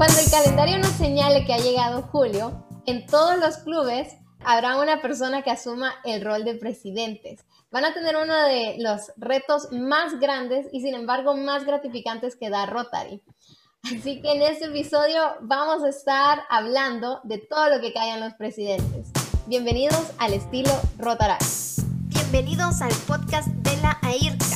[0.00, 5.02] Cuando el calendario nos señale que ha llegado julio, en todos los clubes habrá una
[5.02, 7.44] persona que asuma el rol de presidentes.
[7.70, 12.48] Van a tener uno de los retos más grandes y sin embargo más gratificantes que
[12.48, 13.22] da Rotary.
[13.94, 18.32] Así que en este episodio vamos a estar hablando de todo lo que callan los
[18.32, 19.08] presidentes.
[19.48, 21.44] Bienvenidos al estilo Rotary.
[22.06, 24.49] Bienvenidos al podcast de la un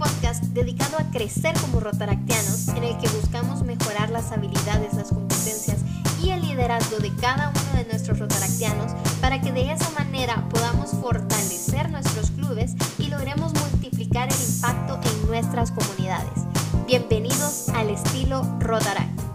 [0.00, 5.76] podcast dedicado a crecer como rotaractianos en el que buscamos mejorar las habilidades, las competencias
[6.22, 10.92] y el liderazgo de cada uno de nuestros rotaractianos para que de esa manera podamos
[10.92, 16.46] fortalecer nuestros clubes y logremos multiplicar el impacto en nuestras comunidades.
[16.86, 19.29] Bienvenidos al estilo Rotaract.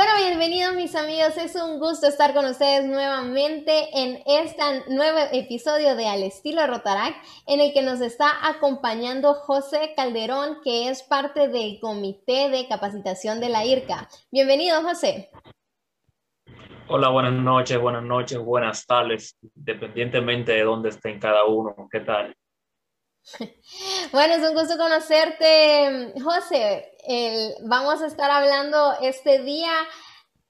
[0.00, 5.94] Bueno, bienvenidos mis amigos, es un gusto estar con ustedes nuevamente en este nuevo episodio
[5.94, 11.48] de Al estilo Rotaract, en el que nos está acompañando José Calderón, que es parte
[11.48, 14.08] del comité de capacitación de la IRCA.
[14.32, 15.28] Bienvenido, José.
[16.88, 21.76] Hola, buenas noches, buenas noches, buenas tardes, independientemente de dónde estén cada uno.
[21.92, 22.34] ¿Qué tal?
[24.12, 26.92] Bueno, es un gusto conocerte, José.
[27.62, 29.72] vamos a estar hablando este día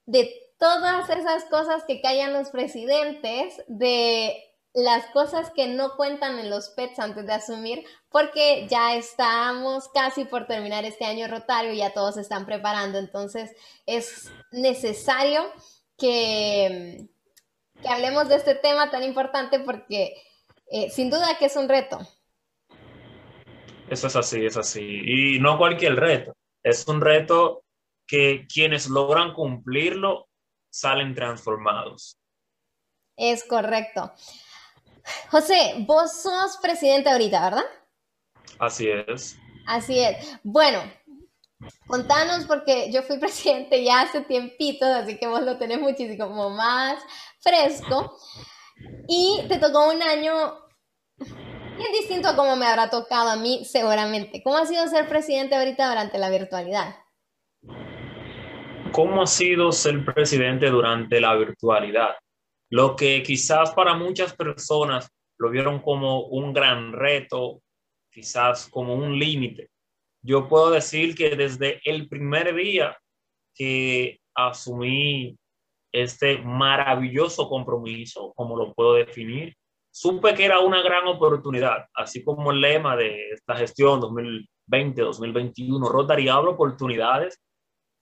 [0.05, 4.35] de todas esas cosas que callan los presidentes, de
[4.73, 10.25] las cosas que no cuentan en los PETs antes de asumir, porque ya estamos casi
[10.25, 13.51] por terminar este año rotario, ya todos se están preparando, entonces
[13.85, 15.51] es necesario
[15.97, 17.09] que,
[17.81, 20.13] que hablemos de este tema tan importante porque
[20.71, 21.99] eh, sin duda que es un reto.
[23.91, 25.01] Eso es así, es así.
[25.03, 26.33] Y no cualquier reto.
[26.63, 27.65] Es un reto
[28.07, 30.29] que quienes logran cumplirlo
[30.69, 32.17] salen transformados.
[33.17, 34.13] Es correcto.
[35.29, 37.65] José, vos sos presidente ahorita, ¿verdad?
[38.59, 39.37] Así es.
[39.67, 40.39] Así es.
[40.41, 40.79] Bueno,
[41.85, 47.03] contanos porque yo fui presidente ya hace tiempito, así que vos lo tenés muchísimo más
[47.41, 48.17] fresco.
[49.09, 50.61] Y te tocó un año
[51.83, 54.41] es distinto a cómo me habrá tocado a mí, seguramente.
[54.43, 56.95] ¿Cómo ha sido ser presidente ahorita durante la virtualidad?
[58.91, 62.15] ¿Cómo ha sido ser presidente durante la virtualidad?
[62.69, 67.61] Lo que quizás para muchas personas lo vieron como un gran reto,
[68.11, 69.69] quizás como un límite.
[70.21, 72.97] Yo puedo decir que desde el primer día
[73.55, 75.37] que asumí
[75.91, 79.55] este maravilloso compromiso, como lo puedo definir,
[79.91, 86.29] supe que era una gran oportunidad, así como el lema de esta gestión 2020-2021, Rotary
[86.29, 87.39] abre oportunidades,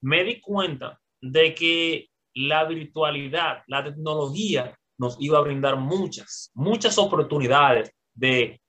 [0.02, 6.98] me di cuenta de que la virtualidad, la tecnología nos iba a brindar muchas, muchas
[6.98, 8.62] oportunidades de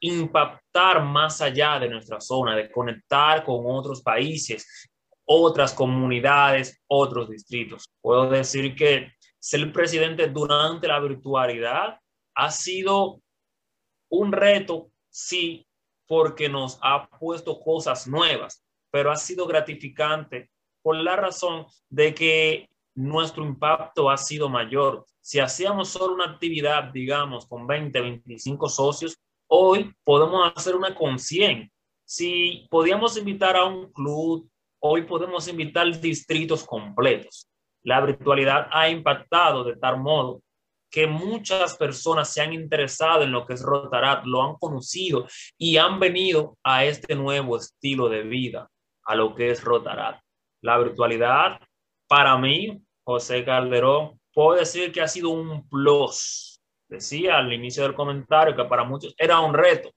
[0.00, 4.90] impactar más allá de nuestra zona, de conectar con otros países,
[5.24, 7.86] otras comunidades, otros distritos.
[8.02, 11.98] Puedo decir que ser presidente durante la virtualidad
[12.34, 13.20] ha sido
[14.10, 15.66] un reto, sí,
[16.06, 20.50] porque nos ha puesto cosas nuevas, pero ha sido gratificante
[20.82, 25.06] por la razón de que nuestro impacto ha sido mayor.
[25.20, 29.18] Si hacíamos solo una actividad, digamos, con 20, 25 socios,
[29.48, 31.70] hoy podemos hacer una con 100.
[32.04, 34.48] Si podíamos invitar a un club,
[34.80, 37.48] hoy podemos invitar distritos completos.
[37.82, 40.42] La virtualidad ha impactado de tal modo
[40.94, 45.26] que muchas personas se han interesado en lo que es Rotarat, lo han conocido
[45.58, 48.70] y han venido a este nuevo estilo de vida,
[49.02, 50.20] a lo que es Rotarat.
[50.62, 51.58] La virtualidad,
[52.06, 56.60] para mí, José Calderón, puedo decir que ha sido un plus.
[56.88, 59.90] Decía al inicio del comentario que para muchos era un reto,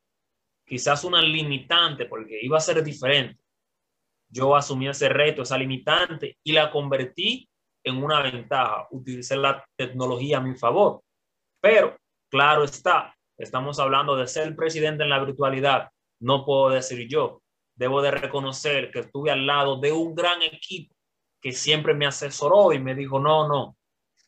[0.65, 3.39] quizás una limitante, porque iba a ser diferente.
[4.29, 7.47] Yo asumí ese reto, esa limitante, y la convertí
[7.87, 11.01] en una ventaja, utilizar la tecnología a mi favor.
[11.61, 11.97] Pero,
[12.29, 15.89] claro está, estamos hablando de ser presidente en la virtualidad.
[16.19, 17.41] No puedo decir yo.
[17.75, 20.95] Debo de reconocer que estuve al lado de un gran equipo
[21.41, 23.77] que siempre me asesoró y me dijo, no, no,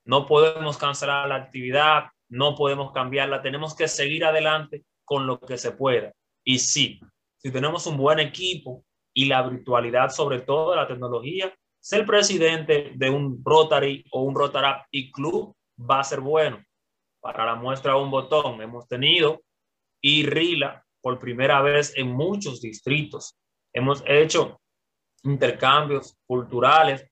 [0.06, 5.58] no podemos cancelar la actividad, no podemos cambiarla, tenemos que seguir adelante con lo que
[5.58, 6.14] se pueda.
[6.44, 7.00] Y sí,
[7.38, 8.84] si tenemos un buen equipo
[9.14, 15.12] y la virtualidad, sobre todo la tecnología, ser presidente de un Rotary o un Rotary
[15.12, 16.64] Club va a ser bueno.
[17.22, 19.42] Para la muestra un botón, hemos tenido
[20.02, 23.38] IRILA por primera vez en muchos distritos.
[23.74, 24.60] Hemos hecho
[25.24, 27.06] intercambios culturales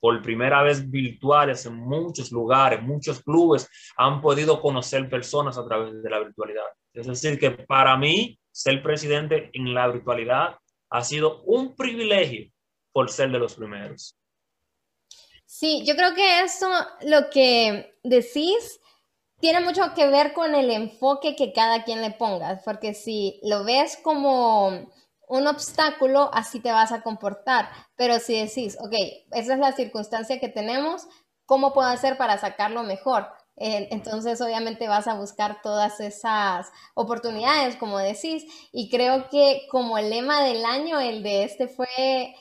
[0.00, 6.02] por primera vez virtuales en muchos lugares, muchos clubes han podido conocer personas a través
[6.02, 6.66] de la virtualidad.
[6.92, 10.56] Es decir, que para mí, ser presidente en la virtualidad
[10.90, 12.52] ha sido un privilegio
[12.94, 14.16] por ser de los primeros.
[15.44, 16.70] Sí, yo creo que eso,
[17.02, 18.80] lo que decís,
[19.40, 23.64] tiene mucho que ver con el enfoque que cada quien le ponga, porque si lo
[23.64, 24.68] ves como
[25.28, 28.94] un obstáculo, así te vas a comportar, pero si decís, ok,
[29.32, 31.06] esa es la circunstancia que tenemos,
[31.46, 33.26] ¿cómo puedo hacer para sacarlo mejor?
[33.56, 40.10] entonces, obviamente vas a buscar todas esas oportunidades, como decís, y creo que como el
[40.10, 42.34] lema del año, el de este fue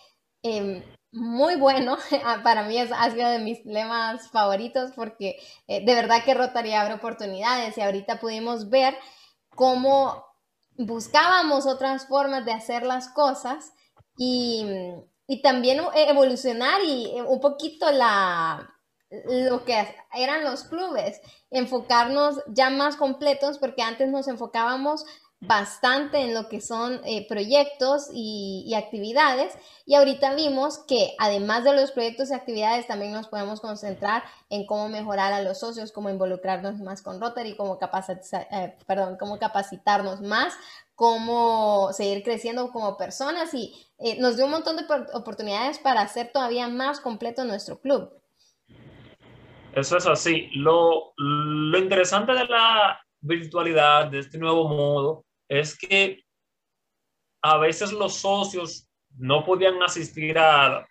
[0.43, 1.97] em, muy bueno.
[2.25, 5.37] Ah, para mí es, ha sido de mis lemas favoritos porque
[5.67, 8.95] eh, de verdad que Rotary abre oportunidades y ahorita pudimos ver
[9.55, 10.25] cómo
[10.77, 13.73] buscábamos otras formas de hacer las cosas
[14.17, 14.65] y,
[15.27, 18.73] y también evolucionar y eh, un poquito la,
[19.25, 25.05] lo que eran los clubes, enfocarnos ya más completos, porque antes nos enfocábamos
[25.47, 29.53] bastante en lo que son eh, proyectos y, actividades
[29.85, 34.65] y ahorita vimos que además de los proyectos y actividades también nos podemos concentrar en
[34.65, 39.37] cómo mejorar a los socios, cómo involucrarnos más con Rotary, cómo, capacitar, eh, perdón, cómo
[39.37, 40.53] capacitarnos más,
[40.95, 46.31] cómo seguir creciendo como personas y eh, nos dio un montón de oportunidades para hacer
[46.31, 48.11] todavía más completo nuestro club.
[49.75, 50.49] Eso es así.
[50.53, 55.25] Lo, lo interesante de la virtualidad, de este nuevo modo,
[55.59, 56.23] es que
[57.43, 60.87] a veces los socios no podían asistir a,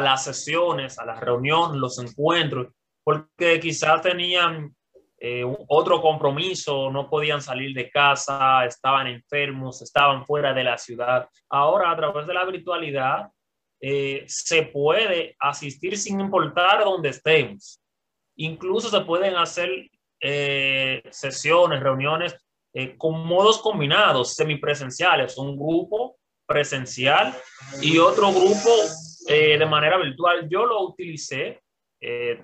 [0.00, 2.68] las sesiones, a las reuniones, los encuentros,
[3.04, 4.74] porque quizás tenían
[5.18, 11.28] eh, otro compromiso, no podían salir de casa, estaban enfermos, estaban fuera de la ciudad.
[11.50, 13.28] Ahora, a través de la virtualidad,
[13.80, 17.80] eh, se puede asistir sin importar dónde estemos.
[18.36, 19.90] Incluso se pueden hacer
[20.20, 22.36] eh, sesiones, reuniones
[22.74, 26.16] eh, con modos combinados, semipresenciales, un grupo
[26.46, 27.34] presencial
[27.82, 28.70] y otro grupo
[29.28, 30.48] eh, de manera virtual.
[30.48, 31.62] Yo lo utilicé,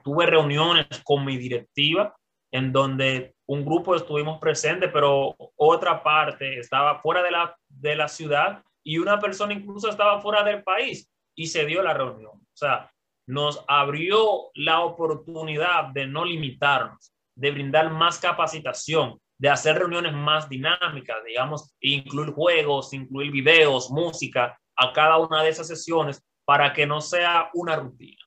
[0.03, 2.15] tuve reuniones con mi directiva
[2.51, 8.09] en donde un grupo estuvimos presentes, pero otra parte estaba fuera de la, de la
[8.09, 12.33] ciudad y una persona incluso estaba fuera del país y se dio la reunión.
[12.33, 12.93] O sea,
[13.27, 20.49] nos abrió la oportunidad de no limitarnos, de brindar más capacitación, de hacer reuniones más
[20.49, 26.87] dinámicas, digamos, incluir juegos, incluir videos, música a cada una de esas sesiones para que
[26.87, 28.23] no sea una rutina.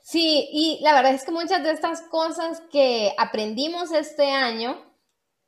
[0.00, 4.82] Sí, y la verdad es que muchas de estas cosas que aprendimos este año,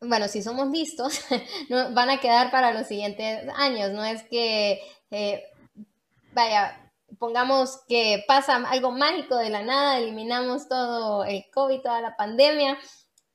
[0.02, 1.18] bueno, si somos listos,
[1.94, 3.92] van a quedar para los siguientes años.
[3.92, 4.78] No es que,
[5.10, 5.42] eh,
[6.34, 12.14] vaya, pongamos que pasa algo mágico de la nada, eliminamos todo el COVID, toda la
[12.14, 12.78] pandemia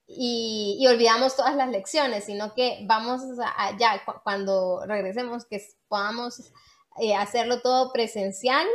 [0.08, 3.22] y, olvidamos todas las lecciones, sino que vamos
[3.58, 6.54] allá cuando regresemos, que podamos
[7.00, 8.66] eh, hacerlo todo presencial.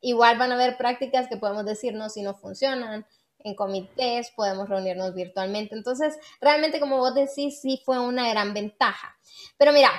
[0.00, 3.04] Igual van a haber prácticas que podemos decirnos si no funcionan,
[3.40, 5.74] en comités, podemos reunirnos virtualmente.
[5.74, 9.16] Entonces, realmente, como vos decís, sí fue una gran ventaja.
[9.56, 9.90] Pero mira,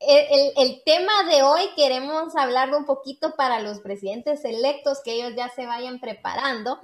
[0.00, 5.48] el, tema de hoy queremos hablar un poquito para los presidentes electos, que ellos ya
[5.50, 6.80] se vayan preparando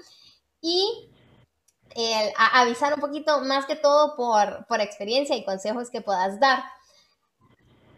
[0.60, 1.10] y
[2.36, 6.62] avisar un poquito más que todo por, por experiencia y consejos que puedas dar.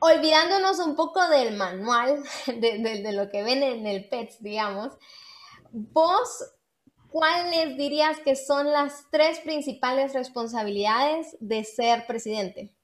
[0.01, 4.93] Olvidándonos un poco del manual, de, de lo que ven en el PETS, digamos,
[5.73, 6.29] vos,
[7.11, 12.75] ¿cuáles dirías que son las tres principales responsabilidades de ser presidente?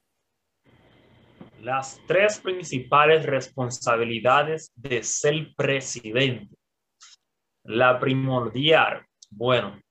[1.65, 6.55] las tres principales responsabilidades de ser presidente.
[7.63, 9.81] La primordial, bueno,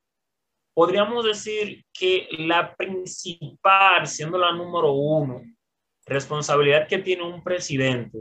[0.74, 5.42] podríamos decir que la principal, siendo la número uno,
[6.04, 8.18] responsabilidad que tiene un presidente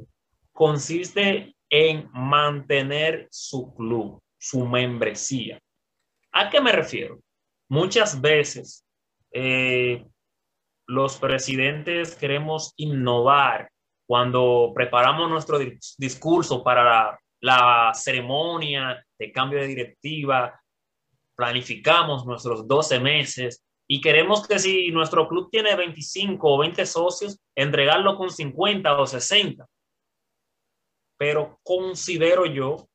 [0.51, 5.59] consiste en mantener su club, su membresía.
[6.31, 7.19] ¿A qué me refiero?
[7.69, 8.85] Muchas veces
[9.31, 10.05] eh,
[10.87, 13.69] los presidentes queremos innovar
[14.05, 15.57] cuando preparamos nuestro
[15.97, 20.61] discurso para la, ceremonia de cambio de directiva,
[21.35, 27.39] planificamos nuestros 12 meses y queremos que si nuestro club tiene 25 o 20 socios,
[27.55, 29.65] entregarlo con 50 o 60.
[31.17, 32.87] Pero considero yo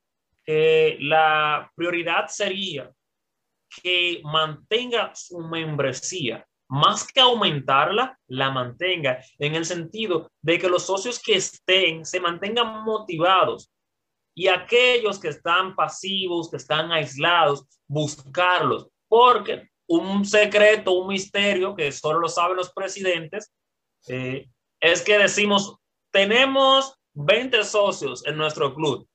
[0.44, 2.90] que la prioridad sería
[3.82, 10.84] que mantenga su membresía más que aumentarla, la mantenga, en el sentido de que los
[10.84, 13.70] socios que estén se mantengan motivados
[14.38, 21.90] y aquellos que están pasivos, que están aislados, buscarlos, porque un secreto, un misterio que
[21.90, 23.52] solo lo saben los presidentes,
[24.06, 25.74] eh, es que decimos,
[26.12, 29.08] tenemos 20 socios en nuestro club,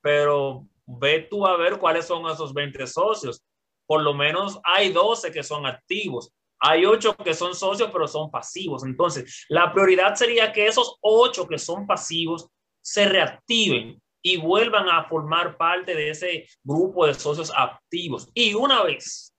[0.00, 3.44] pero ve tú a ver cuáles son esos 20 socios.
[3.86, 6.32] Por lo menos hay 12 que son activos.
[6.58, 8.82] Hay 8 que son socios, pero son pasivos.
[8.82, 12.48] Entonces, la prioridad sería que esos 8 que son pasivos
[12.80, 18.30] se reactiven y vuelvan a formar parte de ese grupo de socios activos.
[18.34, 19.34] Y una vez,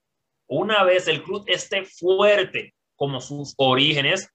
[0.48, 4.30] una vez el club esté fuerte como sus orígenes,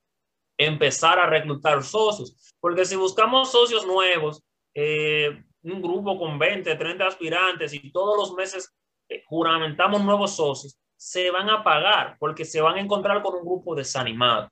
[0.56, 2.54] empezar a reclutar socios.
[2.60, 4.42] Porque si buscamos socios nuevos,
[4.74, 8.74] eh, un grupo con 20, 30 aspirantes y todos los meses
[9.08, 13.42] eh, juramentamos nuevos socios, se van a pagar porque se van a encontrar con un
[13.42, 14.50] grupo desanimado.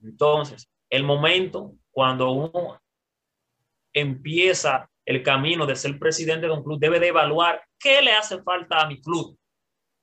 [0.00, 2.80] Entonces, el momento cuando uno
[3.92, 8.42] empieza el camino de ser presidente de un club, debe de evaluar qué le hace
[8.42, 9.38] falta a mi club,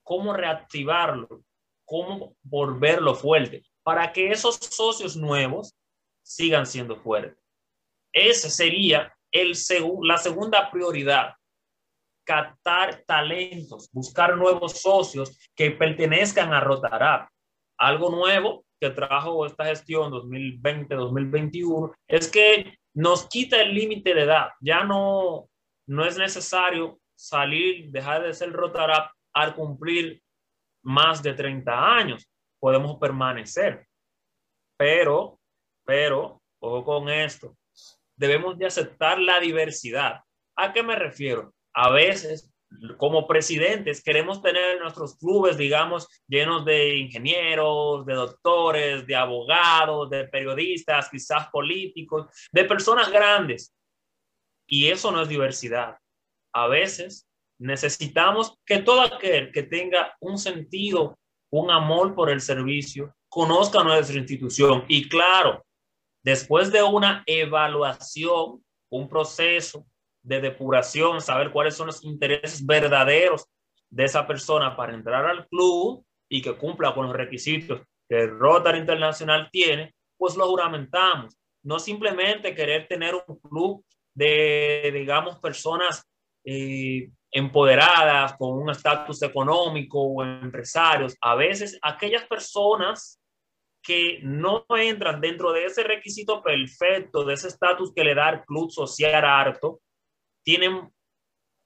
[0.01, 1.43] cómo reactivarlo,
[1.85, 5.75] cómo volverlo fuerte, para que esos socios nuevos
[6.23, 7.37] sigan siendo fuertes.
[8.11, 9.51] Ese sería el
[10.01, 11.35] la segunda prioridad,
[12.25, 17.29] captar talentos, buscar nuevos socios que pertenezcan a Rotarap.
[17.77, 24.49] Algo nuevo que trajo esta gestión 2020-2021 es que nos quita el límite de edad.
[24.59, 25.49] Ya no,
[25.87, 30.23] no es necesario salir, dejar de ser Rotarap al cumplir
[30.83, 32.27] más de 30 años.
[32.59, 33.85] Podemos permanecer.
[34.77, 35.39] Pero,
[35.85, 37.55] pero, ojo con esto,
[38.15, 40.21] debemos de aceptar la diversidad.
[40.55, 41.53] ¿A qué me refiero?
[41.73, 42.51] A veces,
[42.97, 50.27] como presidentes, queremos tener nuestros clubes, digamos, llenos de ingenieros, de doctores, de abogados, de
[50.27, 53.73] periodistas, quizás políticos, de personas grandes.
[54.67, 55.97] Y eso no es diversidad.
[56.53, 57.27] A veces
[57.59, 61.17] necesitamos que todo aquel que tenga un sentido,
[61.51, 64.85] un amor por el servicio, conozca nuestra institución.
[64.87, 65.65] Y claro,
[66.25, 69.85] Después de una evaluación, un proceso
[70.25, 73.45] de depuración, saber cuáles son los intereses verdaderos
[73.89, 78.39] de esa persona para entrar al club y que cumpla con los requisitos que el
[78.39, 81.37] Rotary Internacional tiene, pues lo juramentamos.
[81.63, 86.03] No simplemente querer tener un club de, digamos, personas
[86.43, 91.15] eh, empoderadas con un estatus económico o empresarios.
[91.21, 93.19] A veces aquellas personas
[93.83, 98.41] que no entran dentro de ese requisito perfecto, de ese estatus que le da el
[98.43, 99.81] club social harto,
[100.45, 100.89] tienen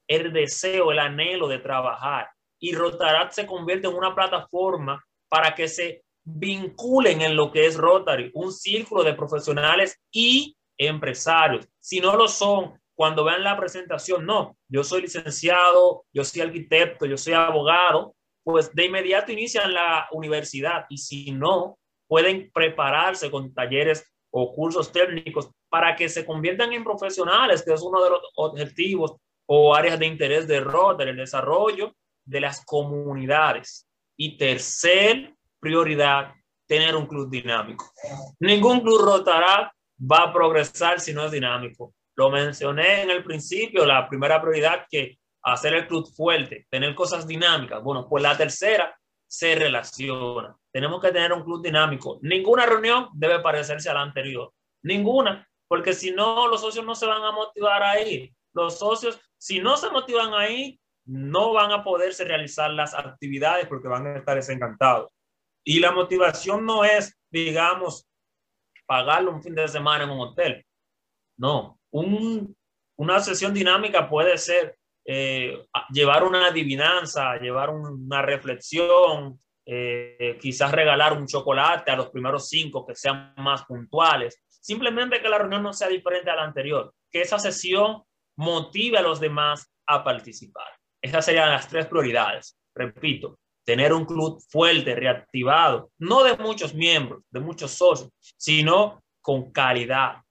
[0.08, 2.30] el deseo, el anhelo de trabajar.
[2.60, 7.78] Y Rotarat se convierte en una plataforma para que se vinculen en lo que es
[7.78, 11.68] Rotary, un círculo de profesionales y empresarios.
[11.80, 17.06] Si no lo son, cuando vean la presentación, no, yo soy licenciado, yo soy arquitecto,
[17.06, 23.54] yo soy abogado, pues de inmediato inician la universidad y si no, pueden prepararse con
[23.54, 28.22] talleres o cursos técnicos para que se conviertan en profesionales, que es uno de los
[28.36, 31.96] objetivos o áreas de interés de Rotary, el desarrollo
[32.26, 33.88] de las comunidades.
[34.18, 36.34] Y tercer prioridad,
[36.68, 37.92] tener un club dinámico.
[38.40, 41.94] Ningún club rotará va a progresar si no es dinámico.
[42.16, 47.26] Lo mencioné en el principio, la primera prioridad que hacer el club fuerte, tener cosas
[47.26, 47.82] dinámicas.
[47.82, 48.94] Bueno, pues la tercera
[49.26, 50.56] se relaciona.
[50.72, 52.20] Tenemos que tener un club dinámico.
[52.22, 54.52] Ninguna reunión debe parecerse a la anterior.
[54.84, 58.34] Ninguna, porque si no, los socios no se van a motivar ahí.
[58.54, 63.88] Los socios, si no se motivan ahí, no van a poderse realizar las actividades porque
[63.88, 65.12] van a estar desencantados.
[65.64, 68.08] Y la motivación no es, digamos,
[68.88, 70.66] pagarle un fin de semana en un hotel.
[71.38, 80.72] No, una sesión dinámica puede ser eh, llevar una adivinanza, llevar una reflexión, eh, quizás
[80.72, 84.42] regalar un chocolate a los primeros cinco que sean más puntuales.
[84.60, 88.04] Simplemente que la reunión no sea diferente a la anterior, que esa sesión
[88.38, 90.68] motive a los demás a participar.
[91.02, 92.58] Esas serían las tres prioridades.
[92.76, 99.52] Repito, tener un club fuerte, reactivado, no de muchos miembros, de muchos socios, sino con
[99.52, 100.24] calidad.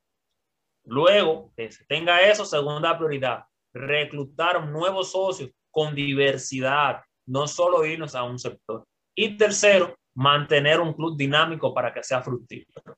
[0.85, 8.25] Luego, que tenga eso, segunda prioridad, reclutar nuevos socios con diversidad, no solo irnos a
[8.25, 8.85] un sector.
[9.15, 12.97] Y tercero, mantener un club dinámico para que sea fructífero.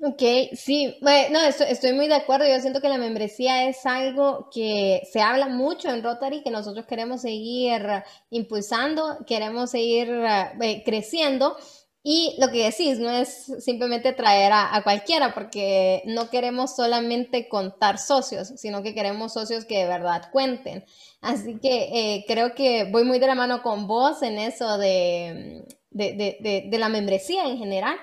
[0.00, 0.22] Ok,
[0.54, 2.46] sí, bueno, estoy, muy de acuerdo.
[2.46, 6.86] Yo siento que la membresía es algo que se habla mucho en Rotary, que nosotros
[6.86, 7.82] queremos seguir
[8.30, 11.56] impulsando, queremos seguir eh, creciendo.
[12.04, 17.98] Y lo que decís, no es simplemente traer a, cualquiera, porque no queremos solamente contar
[17.98, 20.84] socios, sino que queremos socios que de verdad cuenten.
[21.20, 25.64] Así que eh, creo que voy muy de la mano con vos en eso de,
[25.90, 27.98] de, de, de la membresía en general.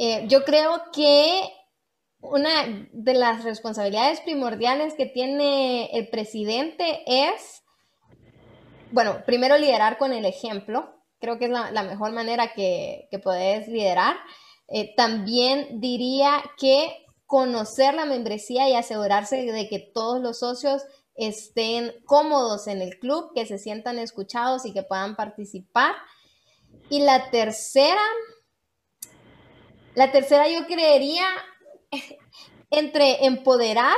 [0.00, 1.42] Eh, yo creo que
[2.20, 7.64] una de las responsabilidades primordiales que tiene el presidente es,
[8.92, 10.94] bueno, primero liderar con el ejemplo.
[11.20, 14.16] Creo que es la, mejor manera que, que puedes liderar.
[14.68, 20.84] Eh, también diría que conocer la membresía y asegurarse de que todos los socios
[21.16, 25.96] estén cómodos en el club, que se sientan escuchados y que puedan participar.
[26.88, 28.00] Y la tercera,
[29.94, 31.26] la tercera yo creería
[32.70, 33.96] entre empoderar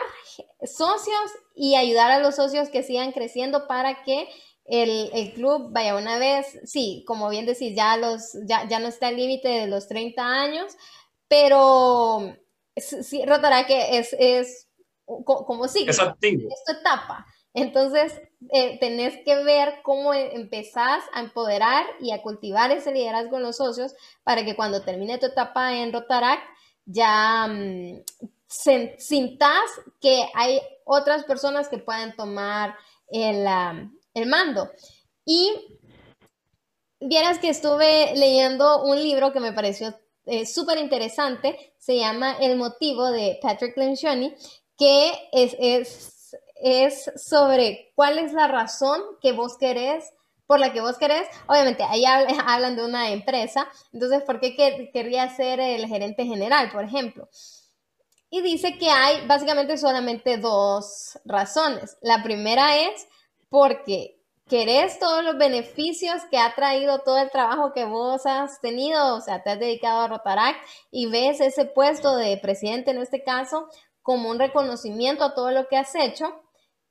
[0.64, 4.28] socios y ayudar a los socios que sigan creciendo para que
[4.66, 9.08] el, club vaya una vez, sí, como bien decís, ya, los, ya, ya no está
[9.08, 10.76] el límite de los 30 años,
[11.26, 12.36] pero
[12.76, 14.68] sí, rotará que es, es
[15.04, 15.90] como sigue.
[15.90, 16.48] Es activo.
[16.50, 17.26] Es tu etapa.
[17.54, 18.20] Entonces,
[18.52, 23.42] eh, tenés que ver cómo e, empezás a empoderar y a cultivar ese liderazgo en
[23.42, 26.42] los socios para que cuando termine tu etapa en Rotaract
[26.84, 28.02] ya mm,
[28.46, 32.76] sintas que hay otras personas que pueden tomar
[33.08, 33.46] el,
[34.14, 34.70] el mando.
[35.24, 35.78] Y
[37.00, 39.94] vieras que estuve leyendo un libro que me pareció
[40.26, 44.34] eh, súper interesante, se llama El motivo de Patrick Lencioni,
[44.76, 46.19] que es, es,
[46.62, 50.12] es sobre cuál es la razón que vos querés
[50.46, 52.04] por la que vos querés, obviamente ahí
[52.46, 54.56] hablan de una empresa, entonces, ¿por qué
[54.92, 57.28] querría ser el gerente general, por ejemplo?
[58.30, 61.96] Y dice que hay básicamente solamente dos razones.
[62.00, 63.06] La primera es
[63.48, 69.14] porque querés todos los beneficios que ha traído todo el trabajo que vos has tenido,
[69.14, 70.58] o sea, te has dedicado a Rotaract
[70.90, 73.68] y ves ese puesto de presidente en este caso
[74.02, 76.40] como un reconocimiento a todo lo que has hecho.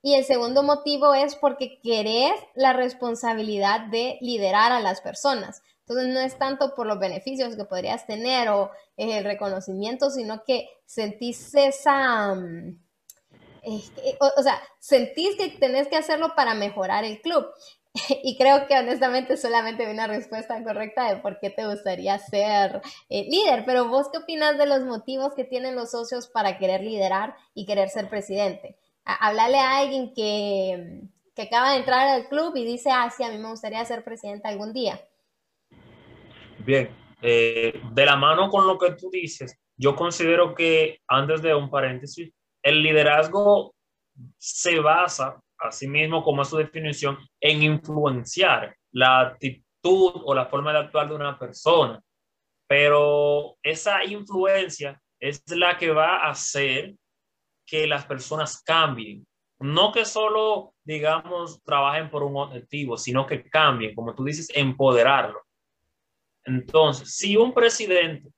[0.02, 5.62] Y el segundo motivo es porque querés la responsabilidad de liderar a las personas.
[5.80, 10.68] Entonces no es tanto por los beneficios que podrías tener o el reconocimiento, sino que
[10.86, 12.34] sentís esa...
[12.34, 12.80] Mm,
[14.20, 17.46] o, sea, sentís que tenés que hacerlo para mejorar el club.
[18.22, 22.80] Y creo que honestamente solamente vi una respuesta correcta de por qué te gustaría ser
[23.08, 26.82] eh, líder, pero vos qué opinas de los motivos que tienen los socios para querer
[26.82, 28.78] liderar y querer ser presidente?
[29.14, 31.02] Háblale a alguien que,
[31.34, 34.04] que acaba de entrar al club y dice, ah, sí, a mí me gustaría ser
[34.04, 35.00] presidente algún día.
[36.58, 36.90] Bien,
[37.22, 41.70] eh, de la mano con lo que tú dices, yo considero que, antes de un
[41.70, 42.30] paréntesis,
[42.62, 43.74] el liderazgo
[44.36, 50.72] se basa, así mismo como es su definición, en influenciar la actitud o la forma
[50.72, 52.02] de actuar de una persona.
[52.66, 56.94] Pero esa influencia es la que va a hacer
[57.70, 59.24] que las personas cambien.
[59.60, 65.40] No que solo, digamos, trabajen por un objetivo, sino que cambien, como tú dices, empoderarlo.
[66.44, 68.28] Entonces, si un presidente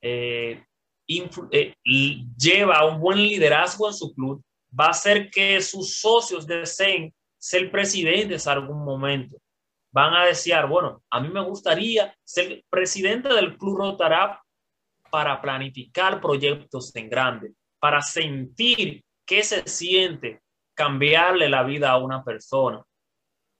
[0.00, 0.64] eh,
[1.08, 1.74] eh,
[2.36, 4.42] lleva un buen liderazgo en su club,
[4.78, 9.36] va a hacer que sus socios deseen ser presidentes en algún momento.
[9.92, 14.40] Van a desear, bueno, a mí me gustaría ser presidente del Club Rotarap
[15.10, 17.52] para planificar proyectos en grande,
[17.84, 20.40] para sentir qué se siente
[20.74, 22.82] cambiarle la vida a una persona,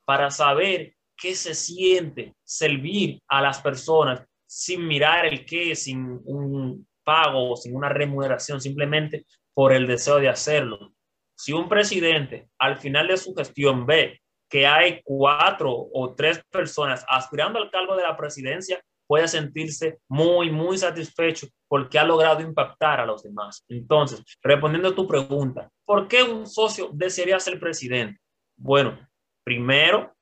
[0.06, 6.88] para saber qué se siente servir a las personas sin mirar el qué, sin un
[7.04, 10.94] pago, sin una remuneración, simplemente por el deseo de hacerlo.
[11.37, 17.04] Si un presidente al final de su gestión ve que hay cuatro o tres personas
[17.10, 23.01] aspirando al cargo de la presidencia, puede sentirse muy, muy satisfecho porque ha logrado impactar
[23.01, 23.64] a los demás.
[23.69, 28.21] Entonces, respondiendo a tu pregunta, ¿por qué un socio desearía ser presidente?
[28.57, 28.99] Bueno,
[29.45, 30.14] primero,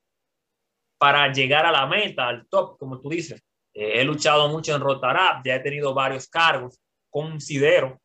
[0.98, 3.42] para llegar a la meta, al top, como tú dices.
[3.74, 6.78] Eh, he luchado mucho en Rotarap, ya he tenido varios cargos.
[7.10, 8.00] Considero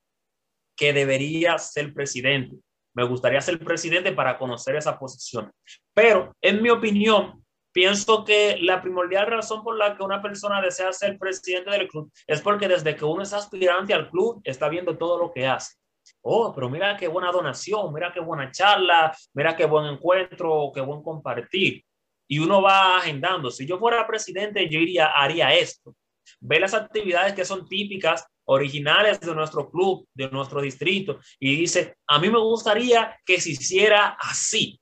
[0.75, 2.55] que debería ser presidente.
[2.95, 5.51] Me gustaría ser presidente para conocer esa posición.
[5.93, 7.45] Pero, en mi opinión,
[7.77, 12.11] pienso que la primordial razón por la que una persona desea ser presidente del club
[12.25, 15.75] es porque desde que uno es aspirante al club, está viendo todo lo que hace.
[16.23, 20.81] Oh, pero mira qué buena donación, mira qué buena charla, mira qué buen encuentro, qué
[20.81, 21.85] buen compartir
[22.27, 23.51] y uno va agendando.
[23.51, 25.95] Si yo fuera presidente, yo iría, haría esto.
[26.39, 31.95] Ve las actividades que son típicas, originales de nuestro club, de nuestro distrito, y dice,
[32.07, 34.81] a mí me gustaría que se hiciera así.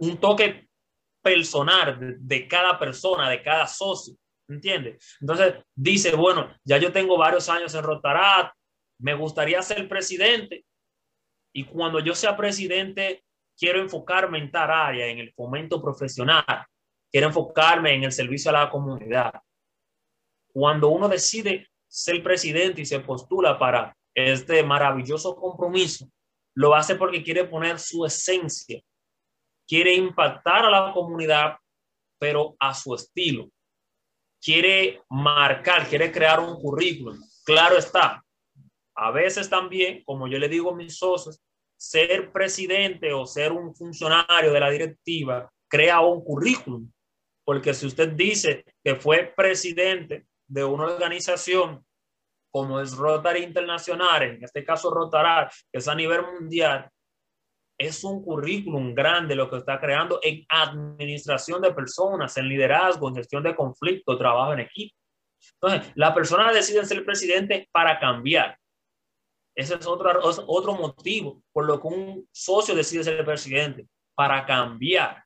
[0.00, 0.68] Un toque
[1.22, 4.14] personal de, cada persona, de cada socio.
[4.48, 5.16] ¿Entiendes?
[5.20, 8.52] Entonces dice, bueno, ya yo tengo varios años en Rotarat,
[8.98, 10.64] me gustaría ser presidente.
[11.54, 13.24] Y cuando yo sea presidente,
[13.56, 16.44] quiero enfocarme en tal área, en el fomento profesional,
[17.10, 19.32] quiero enfocarme en el servicio a la comunidad.
[20.52, 26.08] Cuando uno decide ser presidente y se postula para este maravilloso compromiso,
[26.54, 28.80] lo hace porque quiere poner su esencia,
[29.66, 31.56] quiere impactar a la comunidad,
[32.18, 33.48] pero a su estilo.
[34.40, 37.18] Quiere marcar, quiere crear un currículum.
[37.44, 38.22] Claro está,
[38.94, 41.40] a veces también, como yo le digo a mis socios,
[41.76, 46.90] ser presidente o ser un funcionario de la directiva crea un currículum.
[47.44, 51.84] Porque si usted dice que fue presidente de una organización
[52.52, 56.88] como es Rotary Internacional, en este caso Rotary, que es a nivel mundial,
[57.78, 63.16] es un currículum grande lo que está creando en administración de personas, en liderazgo, en
[63.16, 64.94] gestión de conflicto, trabajo en equipo.
[65.60, 68.56] Entonces, la persona decide ser presidente para cambiar.
[69.54, 75.24] Ese es otro, otro motivo por lo que un socio decide ser presidente, para cambiar,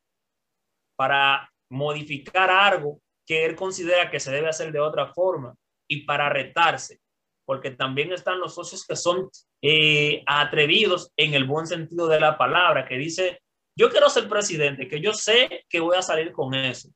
[0.96, 5.54] para modificar algo que él considera que se debe hacer de otra forma
[5.88, 7.00] y para retarse,
[7.44, 9.28] porque también están los socios que son
[9.62, 13.40] eh, atrevidos en el buen sentido de la palabra, que dice,
[13.76, 16.88] yo quiero ser presidente, que yo sé que voy a salir con eso.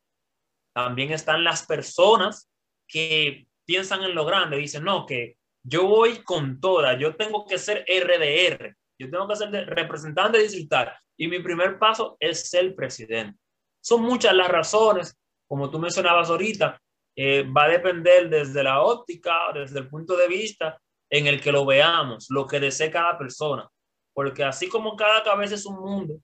[0.74, 2.50] También están las personas
[2.86, 7.58] que piensan en lo grande, dicen, no, que yo voy con toda, yo tengo que
[7.58, 13.38] ser RDR, yo tengo que ser representante distrital y mi primer paso es ser presidente.
[13.82, 15.16] Son muchas las razones,
[15.48, 16.80] como tú mencionabas ahorita,
[17.16, 21.52] eh, va a depender desde la óptica, desde el punto de vista en el que
[21.52, 23.68] lo veamos, lo que desee cada persona,
[24.14, 26.20] porque así como cada cabeza es un mundo,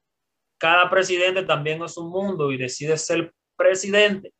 [0.59, 4.33] cada presidente también es un mundo y decide ser presidente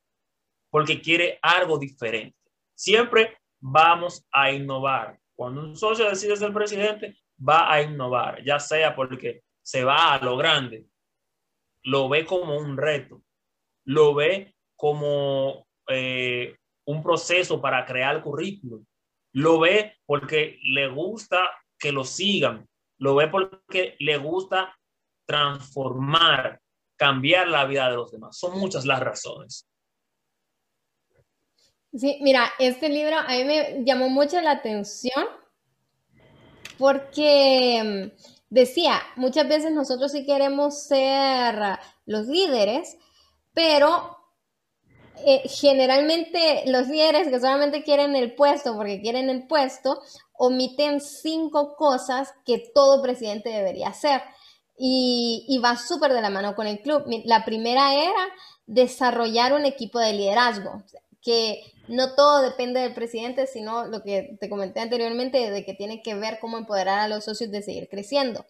[0.71, 2.37] porque quiere algo diferente.
[2.75, 5.19] Siempre vamos a innovar.
[5.35, 10.25] Cuando un socio decide ser presidente, va a innovar, ya sea porque se va a
[10.25, 10.87] lo grande,
[11.83, 13.23] lo ve como un reto,
[13.85, 18.85] lo ve como eh, un proceso para crear currículum,
[19.37, 22.67] lo ve porque le gusta que lo sigan,
[22.99, 24.75] lo ve porque le gusta
[25.27, 26.63] transformar,
[26.97, 28.39] cambiar la vida de los demás.
[28.39, 29.67] Son muchas las razones.
[31.93, 35.27] Sí, mira, este libro a mí me llamó mucho la atención
[36.79, 38.19] porque mm,
[38.49, 42.97] decía, muchas veces nosotros sí queremos ser los líderes,
[43.53, 44.16] pero
[45.25, 50.01] eh, generalmente los líderes que solamente quieren el puesto porque quieren el puesto,
[50.35, 54.21] omiten cinco cosas que todo presidente debería hacer.
[54.79, 57.05] Y, y va súper de la mano con el club.
[57.25, 58.29] La primera era
[58.67, 60.83] desarrollar un equipo de liderazgo
[61.23, 66.03] que no todo depende del presidente, sino lo que te comenté anteriormente, de que tiene
[66.03, 68.45] que ver cómo empoderar a los socios de seguir creciendo.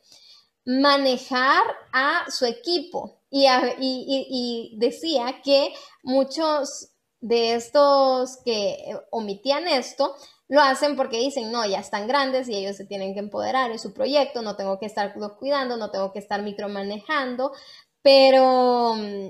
[0.67, 3.21] Manejar a su equipo.
[3.31, 10.15] Y, decía que muchos de estos que omitían esto,
[10.49, 13.79] lo hacen porque dicen, no, ya están grandes y ellos se tienen que empoderar en
[13.79, 17.53] su proyecto, no tengo que estar cuidando, no tengo que estar micromanejando,
[18.01, 19.29] pero mm,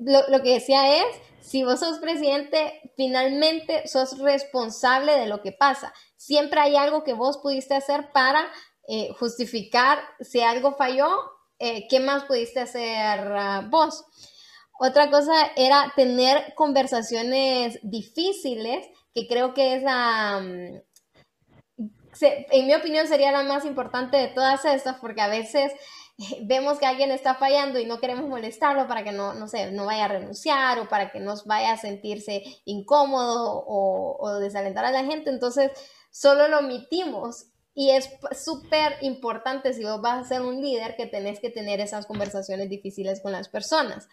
[0.00, 1.06] lo, que decía es,
[1.40, 5.92] si vos sos presidente, finalmente sos responsable de lo que pasa.
[6.16, 8.50] Siempre hay algo que vos pudiste hacer para
[8.90, 11.10] eh, justificar si algo falló,
[11.58, 14.02] eh, ¿qué más pudiste hacer ah, vos?
[14.80, 20.40] Otra cosa era tener conversaciones difíciles, que creo que es la...
[20.40, 20.82] en
[22.66, 25.70] mi opinión sería la más importante de todas estas, porque a veces
[26.42, 29.84] vemos que alguien está fallando y no queremos molestarlo para que no, no sé, no
[29.84, 34.92] vaya a renunciar o para que no vaya a sentirse incómodo o, o desalentar a
[34.92, 35.72] la gente, entonces
[36.10, 37.48] solo lo omitimos.
[37.78, 38.10] Y es
[38.44, 42.68] súper importante si vos vas a ser un líder que tenés que tener esas conversaciones
[42.68, 44.08] difíciles con las personas.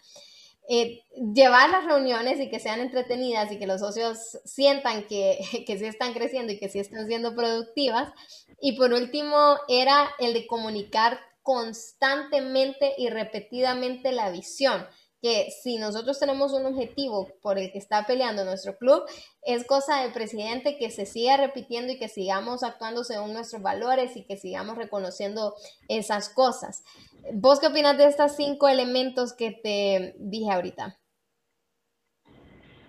[0.68, 1.02] Eh,
[1.34, 5.84] llevar las reuniones y que sean entretenidas y que los socios sientan que, que sí
[5.84, 8.12] están creciendo y que sí están siendo productivas.
[8.60, 14.86] Y por último, era el de comunicar constantemente y repetidamente la visión,
[15.22, 19.02] que si nosotros tenemos un objetivo por el que está peleando nuestro club,
[19.42, 24.16] es cosa del presidente que se siga repitiendo y que sigamos actuando según nuestros valores
[24.16, 25.54] y que sigamos reconociendo
[25.88, 26.84] esas cosas.
[27.32, 30.98] ¿Vos qué opinas de estos cinco elementos que te dije ahorita?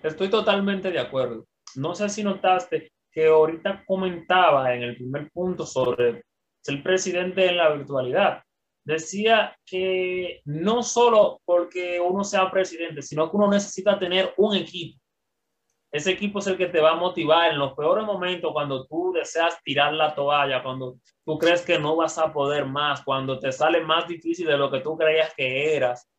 [0.03, 1.45] Estoy totalmente de acuerdo.
[1.75, 6.23] No sé si notaste que ahorita comentaba en el primer punto sobre
[6.61, 8.43] ser presidente en la virtualidad
[8.87, 14.97] decía que no solo porque uno sea presidente, sino que uno necesita tener un equipo.
[15.91, 19.11] Ese equipo es el que te va a motivar en los peores momentos, cuando tú
[19.13, 23.51] deseas tirar la toalla, cuando tú crees que no vas a poder más, cuando te
[23.51, 26.09] sale más difícil de lo que tú creías que eras.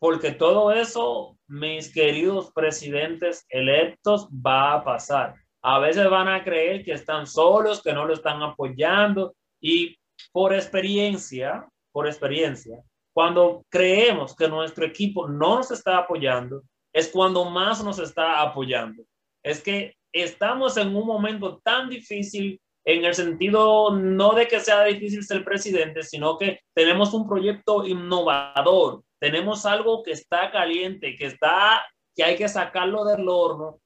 [0.00, 5.36] Porque todo eso, mis queridos presidentes electos, va a pasar.
[5.62, 9.96] A veces van a creer que están solos, que no lo están apoyando y
[10.32, 11.66] por experiencia,
[11.96, 17.98] por experiencia, cuando creemos que nuestro equipo no nos está apoyando, es cuando más nos
[17.98, 19.02] está apoyando.
[19.42, 24.84] Es que estamos en un momento tan difícil en el sentido no de que sea
[24.84, 31.24] difícil ser presidente, sino que tenemos un proyecto innovador, tenemos algo que está caliente, que
[31.24, 31.82] está,
[32.14, 33.80] que hay que sacarlo del horno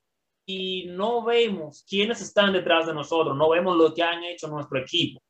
[0.44, 4.80] y no vemos quiénes están detrás de nosotros, no vemos lo que han hecho nuestro
[4.80, 5.20] equipo.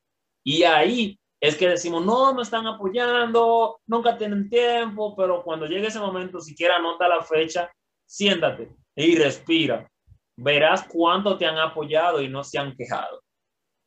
[0.43, 5.87] Y ahí es que decimos, no, me están apoyando, nunca tienen tiempo, pero cuando llegue
[5.87, 7.71] ese momento, siquiera anota la fecha,
[8.05, 9.89] siéntate y respira.
[10.37, 13.23] Verás cuánto te han apoyado y no se han quejado.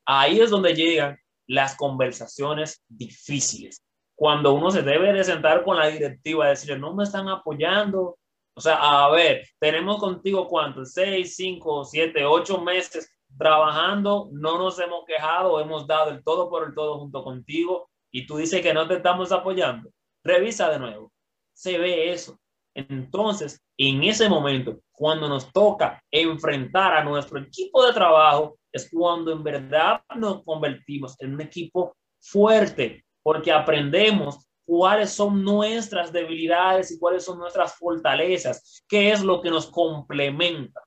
[0.04, 3.80] Ahí es donde llegan las conversaciones difíciles.
[4.16, 8.18] Cuando uno se debe de sentar con la directiva, decirle, no me están apoyando.
[8.56, 14.78] O sea, a ver, tenemos contigo cuánto, seis, cinco, siete, ocho meses trabajando, no nos
[14.78, 18.74] hemos quejado, hemos dado el todo por el todo junto contigo y tú dices que
[18.74, 19.90] no te estamos apoyando.
[20.22, 21.12] Revisa de nuevo.
[21.52, 22.38] Se ve eso.
[22.74, 29.32] Entonces, en ese momento, cuando nos toca enfrentar a nuestro equipo de trabajo, es cuando
[29.32, 36.98] en verdad nos convertimos en un equipo fuerte, porque aprendemos cuáles son nuestras debilidades y
[36.98, 40.80] cuáles son nuestras fortalezas, qué es lo que nos complementa.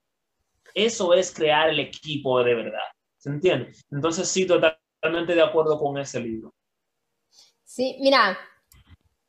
[0.77, 2.87] Eso es crear el equipo de verdad.
[3.17, 3.71] ¿Se entiende?
[3.89, 6.53] Entonces, sí, totalmente de acuerdo con ese libro.
[7.63, 8.37] Sí, mira,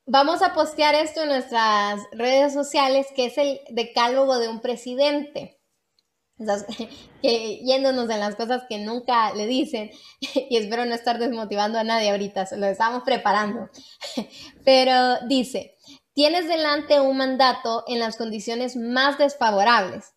[0.04, 5.58] vamos a postear esto en nuestras redes sociales, que es el decálogo de un presidente
[7.22, 11.84] que yéndonos en las cosas que nunca le dicen, y espero no estar desmotivando a
[11.84, 13.70] nadie ahorita, se lo estamos preparando,
[14.66, 15.78] pero dice,
[16.12, 20.12] tienes delante un mandato en las condiciones más desfavorables.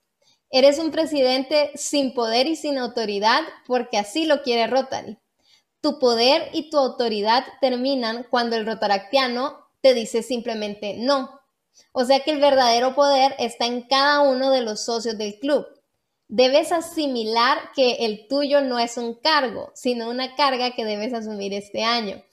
[0.52, 5.18] Eres un presidente sin poder y sin autoridad porque así lo quiere Rotary.
[5.82, 11.40] Tu poder y tu autoridad terminan cuando el rotaractiano te dice simplemente no.
[11.94, 15.66] O sea que el verdadero poder está en cada uno de los socios del club
[16.32, 21.54] debes asimilar que el tuyo no es un cargo, sino una carga que debes asumir
[21.54, 22.24] este año.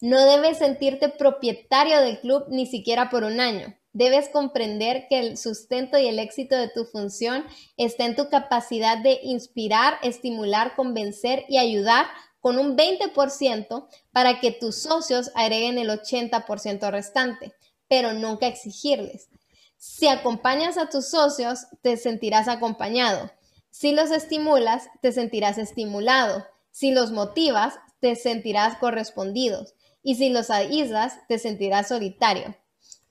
[0.00, 3.76] No debes sentirte propietario del club ni siquiera por un año.
[3.94, 7.44] Debes comprender que el sustento y el éxito de tu función
[7.76, 12.06] está en tu capacidad de inspirar, estimular, convencer y ayudar
[12.40, 17.54] con un 20% para que tus socios agreguen el 80% restante,
[17.86, 19.28] pero nunca exigirles.
[19.76, 23.30] Si acompañas a tus socios, te sentirás acompañado.
[23.70, 26.46] Si los estimulas, te sentirás estimulado.
[26.70, 29.66] Si los motivas, te sentirás correspondido.
[30.02, 32.56] Y si los aíslas, te sentirás solitario.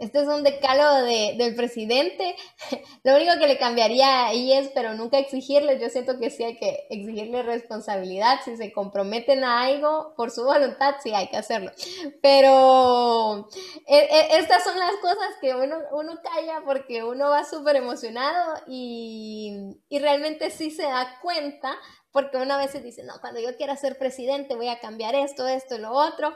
[0.01, 2.35] Este es un decálogo del presidente.
[3.03, 5.79] Lo único que le cambiaría ahí es, pero nunca exigirle.
[5.79, 8.39] Yo siento que sí hay que exigirle responsabilidad.
[8.43, 11.71] Si se comprometen a algo por su voluntad, sí hay que hacerlo.
[12.19, 13.47] Pero
[13.85, 18.55] e, e, estas son las cosas que uno, uno calla porque uno va súper emocionado
[18.65, 21.77] y, y realmente sí se da cuenta
[22.11, 25.47] porque una vez se dice, no, cuando yo quiera ser presidente voy a cambiar esto,
[25.47, 26.35] esto y lo otro.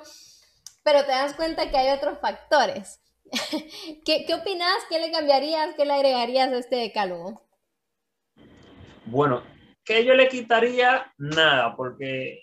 [0.83, 2.99] Pero te das cuenta que hay otros factores.
[4.05, 4.77] ¿Qué, ¿Qué opinas?
[4.89, 5.75] ¿Qué le cambiarías?
[5.75, 7.41] ¿Qué le agregarías a este decálogo?
[9.05, 9.43] Bueno,
[9.83, 12.41] que yo le quitaría nada, porque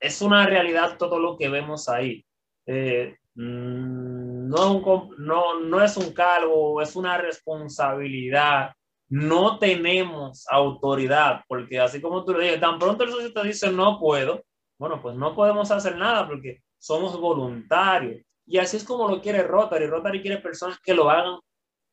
[0.00, 2.24] es una realidad todo lo que vemos ahí.
[2.66, 8.72] Eh, mm, no, es un, cargo, es una responsabilidad.
[9.08, 13.70] No tenemos autoridad, porque así como tú le dices, tan pronto el socio te dice
[13.70, 14.42] no puedo,
[14.78, 18.20] bueno, pues no podemos hacer nada porque somos voluntarios.
[18.46, 19.86] Y así es como lo quiere Rotary.
[19.86, 21.38] Rotary quiere personas que lo hagan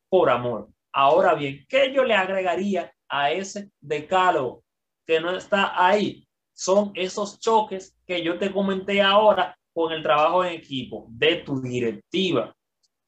[0.10, 0.70] por amor.
[0.92, 4.64] Ahora bien, ¿qué yo le agregaría a ese decálogo
[5.06, 6.28] que no está ahí?
[6.54, 11.62] Son esos choques que yo te comenté ahora con el trabajo en equipo de tu
[11.62, 12.54] directiva.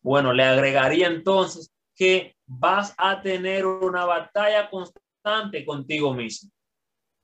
[0.01, 6.49] Bueno, le agregaría entonces que vas a tener una batalla constante contigo mismo.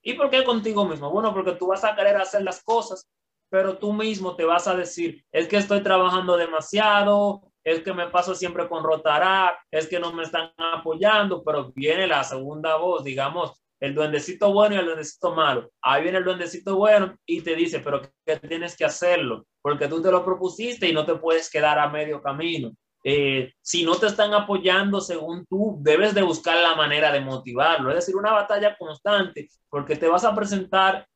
[0.02, 1.10] ¿Y por qué contigo mismo?
[1.10, 3.08] Bueno, porque tú vas a querer hacer las cosas
[3.50, 8.08] pero tú mismo te vas a decir, es que estoy trabajando demasiado, es que me
[8.08, 13.04] paso siempre con Rotará, es que no me están apoyando, pero viene la segunda voz,
[13.04, 15.70] digamos, el duendecito bueno y el duendecito malo.
[15.82, 20.02] Ahí viene el duendecito bueno y te dice, pero que tienes que hacerlo, porque tú
[20.02, 22.72] te lo propusiste y no te puedes quedar a medio camino.
[23.04, 27.90] Eh, si no te están apoyando según tú, debes de buscar la manera de motivarlo.
[27.90, 31.06] Es decir, una batalla constante, porque te vas a presentar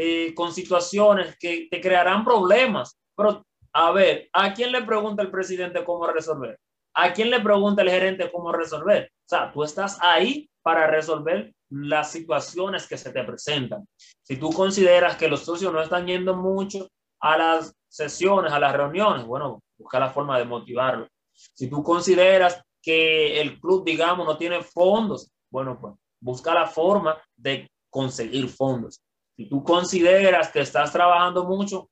[0.00, 2.96] eh, con situaciones que te crearán problemas.
[3.16, 6.56] Pero, a ver, ¿a quién le pregunta el presidente cómo resolver?
[6.94, 9.10] ¿A quién le pregunta el gerente cómo resolver?
[9.12, 13.88] O sea, tú estás ahí para resolver las situaciones que se te presentan.
[14.22, 18.76] Si tú consideras que los socios no están yendo mucho a las sesiones, a las
[18.76, 21.08] reuniones, bueno, busca la forma de motivarlo.
[21.32, 27.20] Si tú consideras que el club, digamos, no tiene fondos, bueno, pues busca la forma
[27.34, 29.02] de conseguir fondos.
[29.38, 31.90] Si tú consideras que estás trabajando mucho,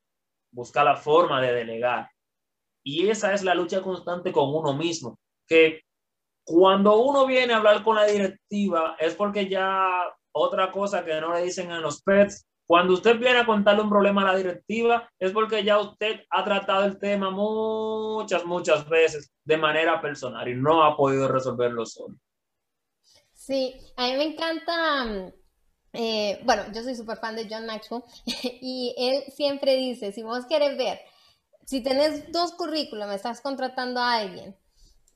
[0.50, 2.10] busca la forma de delegar.
[2.82, 5.82] Y esa es la lucha constante con uno mismo, que
[6.44, 11.32] cuando uno viene a hablar con la directiva es porque ya otra cosa que no
[11.34, 15.08] le dicen a los pets, cuando usted viene a contarle un problema a la directiva
[15.16, 20.56] es porque ya usted ha tratado el tema muchas, muchas veces de manera personal y
[20.56, 22.16] no ha podido resolverlo solo.
[23.32, 25.32] Sí, a mí me encanta, mm,
[25.96, 28.02] eh, bueno, yo soy súper fan de John Maxwell
[28.42, 31.00] y él siempre dice, si vos querés ver,
[31.64, 34.56] si tenés dos currículums, estás contratando a alguien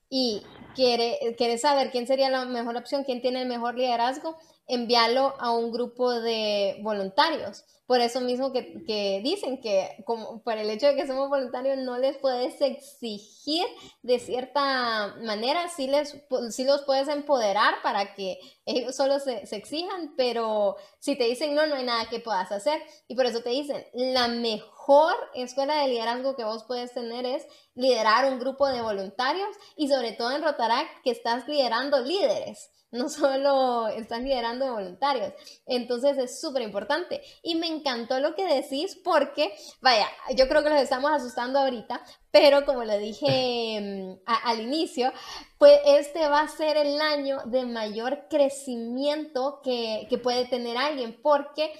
[0.09, 0.43] y
[0.75, 5.71] quiere, saber quién sería la mejor opción, quién tiene el mejor liderazgo, envíalo a un
[5.71, 7.65] grupo de voluntarios.
[7.91, 11.99] Por eso mismo que, dicen que como por el hecho de que somos voluntarios no
[11.99, 13.67] les puedes exigir
[14.05, 16.17] de cierta manera, sí, les,
[16.51, 21.67] sí los puedes empoderar para que ellos solo se, exijan, pero si te dicen no,
[21.67, 22.81] no hay nada que puedas hacer.
[23.09, 27.45] Y por eso te dicen, la mejor escuela de liderazgo que vos puedes tener es
[27.75, 33.09] liderar un grupo de voluntarios y sobre todo en Rotaract que estás liderando líderes no
[33.09, 35.33] solo están liderando voluntarios.
[35.67, 37.23] Entonces es súper importante.
[37.43, 42.03] Y me encantó lo que decís porque, vaya, yo creo que los estamos asustando ahorita,
[42.31, 45.13] pero como le dije mm, al inicio,
[45.59, 51.21] pues este va a ser el año de mayor crecimiento que, que puede tener alguien
[51.23, 51.73] porque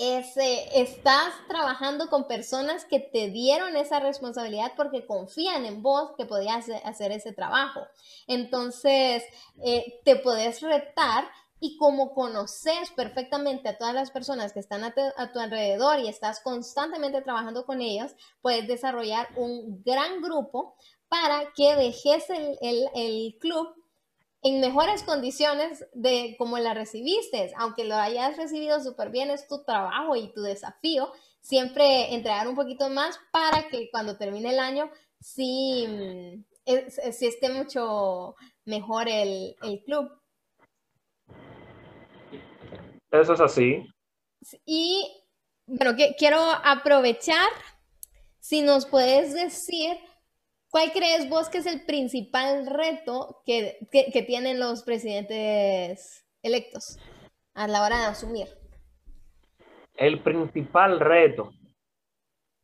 [0.00, 6.66] estás trabajando con personas que te dieron esa responsabilidad porque confían en vos que podías
[6.84, 7.80] hacer ese trabajo.
[8.26, 9.22] Entonces,
[9.62, 11.28] eh, te puedes retar
[11.60, 16.40] y como conoces perfectamente a todas las personas que están a, tu alrededor y estás
[16.40, 20.76] constantemente trabajando con ellos, puedes desarrollar un gran grupo
[21.08, 23.74] para que dejes el, el club
[24.42, 29.64] en mejores condiciones de como la recibiste, aunque lo hayas recibido súper bien, es tu
[29.64, 34.90] trabajo y tu desafío, siempre entregar un poquito más para que cuando termine el año
[35.20, 40.10] sí, mm, esté mucho mejor el, el club.
[43.10, 43.84] Eso es así.
[44.64, 45.20] Y
[45.66, 47.48] bueno, que, quiero aprovechar
[48.38, 49.96] si nos puedes decir
[50.70, 53.88] ¿Cuál crees vos que es el principal reto que,
[54.26, 56.96] tienen los presidentes electos
[57.54, 58.46] a la hora de asumir?
[59.94, 61.50] El principal reto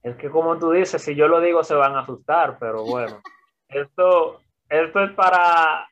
[0.05, 3.21] es que, como tú dices, si yo lo digo se van a asustar, pero bueno,
[3.69, 5.89] esto, esto es para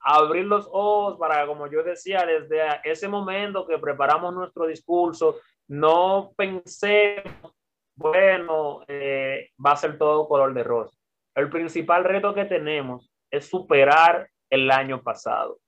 [0.00, 6.32] abrir los ojos, para, como yo decía, desde ese momento que preparamos nuestro discurso, no
[6.34, 7.52] pensemos,
[7.94, 10.97] bueno, eh, va a ser todo color de rosa
[11.38, 15.58] el principal reto que tenemos es superar el año pasado.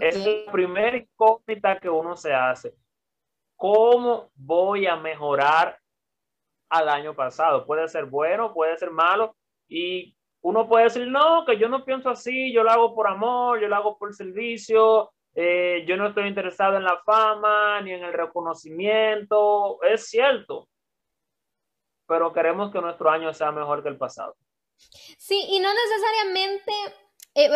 [0.00, 2.74] Es la primera incógnita que uno se hace.
[3.56, 5.78] ¿Cómo voy a mejorar
[6.68, 7.64] al año pasado?
[7.64, 9.36] Puede ser bueno, puede ser malo.
[9.68, 13.60] Y uno puede decir, no, que yo no pienso así, yo lo hago por amor,
[13.60, 18.02] yo lo hago por servicio, eh, yo no estoy interesado en la fama ni en
[18.02, 19.80] el reconocimiento.
[19.82, 20.68] Es cierto,
[22.06, 24.36] pero queremos que nuestro año sea mejor que el pasado.
[25.18, 26.72] Sí, y no necesariamente,
[27.34, 27.50] eh,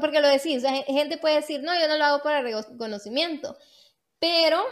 [0.00, 3.56] porque lo decís, gente puede decir, no, yo no lo hago el reconocimiento,
[4.18, 4.62] pero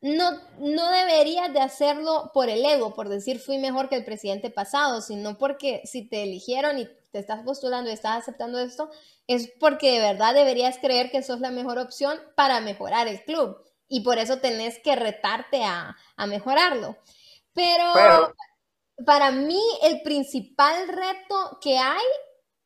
[0.00, 4.50] no, no deberías de hacerlo por el ego, por decir fui mejor que el presidente
[4.50, 8.90] pasado, sino porque si te eligieron y te estás postulando y estás aceptando esto,
[9.26, 13.56] es porque de verdad deberías creer que sos la mejor opción para mejorar el club.
[13.88, 16.98] Y por eso tenés que retarte a, a mejorarlo.
[17.54, 18.34] Pero,
[19.06, 22.04] para mí el principal reto que hay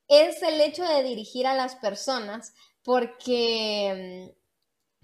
[0.09, 4.35] es el hecho de dirigir a las personas, porque,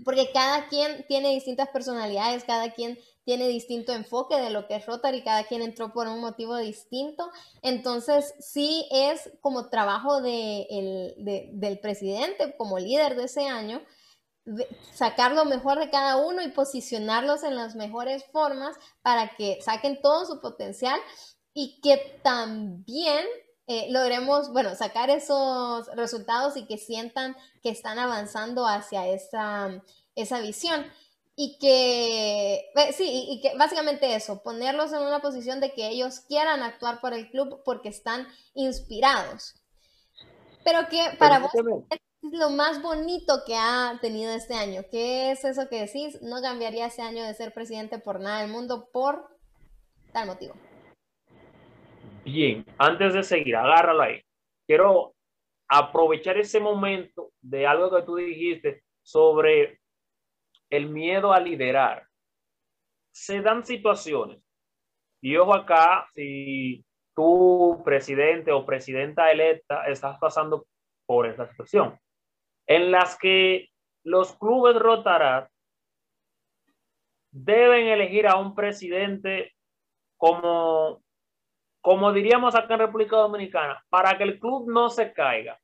[0.05, 4.87] porque cada quien tiene distintas personalidades, cada quien tiene distinto enfoque de lo que es
[4.87, 7.31] Rotary, cada quien entró por un motivo distinto.
[7.63, 11.15] Entonces, sí es como trabajo de,
[11.53, 13.83] del presidente, como líder de ese año,
[14.93, 20.01] sacar lo mejor de cada uno y posicionarlos en las mejores formas para que saquen
[20.03, 21.01] todo su potencial
[21.55, 23.25] y que también
[23.67, 29.83] eh, logremos, bueno, sacar esos resultados y que sientan que están avanzando hacia esa,
[30.15, 30.85] esa visión.
[31.37, 36.63] Y que, sí, y que básicamente eso, ponerlos en una posición de que ellos quieran
[36.63, 39.55] actuar por el club porque están inspirados.
[40.63, 41.51] Pero que para vos,
[42.33, 44.83] lo más bonito que ha tenido este año?
[44.91, 46.21] ¿Qué es eso que decís?
[46.23, 49.29] No cambiaría ese año de ser presidente por nada del mundo por
[50.13, 50.55] tal motivo.
[52.25, 54.23] Bien, antes de seguir, agárralo ahí.
[54.67, 55.15] Quiero
[55.69, 59.81] aprovechar ese momento de algo que tú dijiste sobre
[60.71, 62.07] el miedo a liderar.
[63.13, 64.43] Se dan situaciones,
[65.21, 70.67] y ojo acá, si tú, presidente o presidenta electa, estás pasando
[71.07, 71.99] por esa situación,
[72.67, 73.69] en las que
[74.05, 75.49] los clubes rotarán
[77.31, 79.53] deben elegir a un presidente
[80.17, 81.03] como,
[81.81, 85.59] como diríamos acá en República Dominicana, para que el club no se caiga.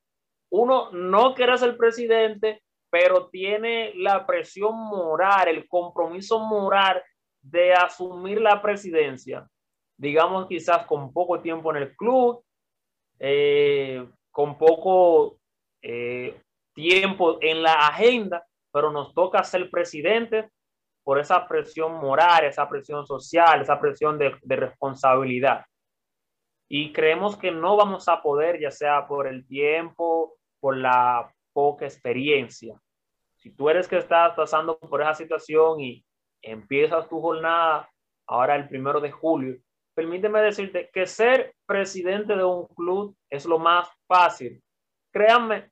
[0.51, 7.03] Uno no quiere ser presidente, pero tiene la presión moral, el compromiso moral
[7.41, 9.49] de asumir la presidencia,
[9.97, 12.45] digamos quizás con poco tiempo en el club,
[13.19, 15.39] eh, con poco
[15.83, 16.39] eh,
[16.81, 20.49] tiempo en la agenda, pero nos toca ser presidente
[21.05, 25.65] por esa presión moral, esa presión social, esa presión de, de responsabilidad.
[26.69, 31.85] Y creemos que no vamos a poder, ya sea por el tiempo, por la poca
[31.85, 32.81] experiencia.
[33.37, 36.05] Si tú eres que estás pasando por esa situación y
[36.43, 37.91] empiezas tu jornada
[38.27, 39.57] ahora el primero de julio,
[39.95, 44.63] permíteme decirte que ser presidente de un club es lo más fácil.
[45.13, 45.71] Créanme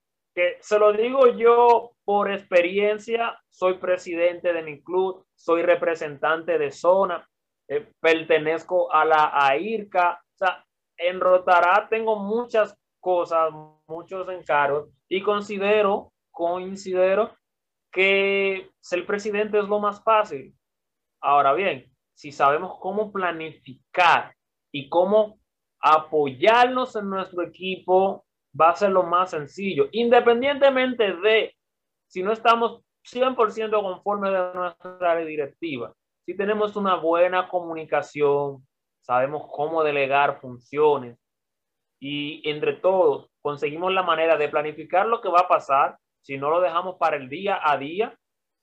[0.60, 7.28] se lo digo yo por experiencia, soy presidente de mi club, soy representante de zona,
[7.68, 10.64] eh, pertenezco a la AIRCA, o sea,
[10.96, 13.52] en Rotará tengo muchas cosas,
[13.86, 17.36] muchos encargos y considero, considero
[17.92, 20.54] que ser presidente es lo más fácil.
[21.20, 24.34] Ahora bien, si sabemos cómo planificar
[24.72, 25.38] y cómo
[25.80, 28.24] apoyarnos en nuestro equipo,
[28.58, 31.54] va a ser lo más sencillo, independientemente de
[32.06, 35.92] si no estamos 100% conforme de nuestra directiva.
[36.24, 38.66] Si tenemos una buena comunicación,
[39.00, 41.18] sabemos cómo delegar funciones
[42.00, 46.50] y entre todos conseguimos la manera de planificar lo que va a pasar, si no
[46.50, 48.16] lo dejamos para el día a día,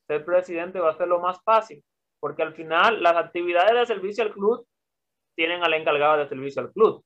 [0.07, 1.83] ser presidente va a ser lo más fácil,
[2.19, 4.65] porque al final las actividades de servicio al club
[5.35, 7.03] tienen al encargado de servicio al club.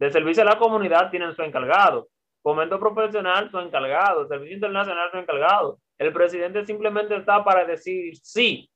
[0.00, 2.08] De servicio a la comunidad tienen su encargado.
[2.42, 4.26] Fomento profesional, su encargado.
[4.26, 5.78] Servicio internacional, su encargado.
[5.98, 8.70] El presidente simplemente está para decir sí,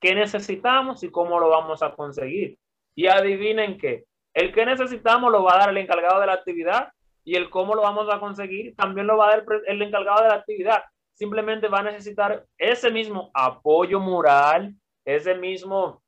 [0.00, 2.58] qué necesitamos y cómo lo vamos a conseguir.
[2.96, 4.04] Y adivinen qué,
[4.34, 6.88] el que necesitamos lo va a dar el encargado de la actividad
[7.24, 10.28] y el cómo lo vamos a conseguir también lo va a dar el encargado de
[10.30, 10.82] la actividad.
[11.14, 16.02] Simplemente va a necesitar ese mismo apoyo moral, ese mismo,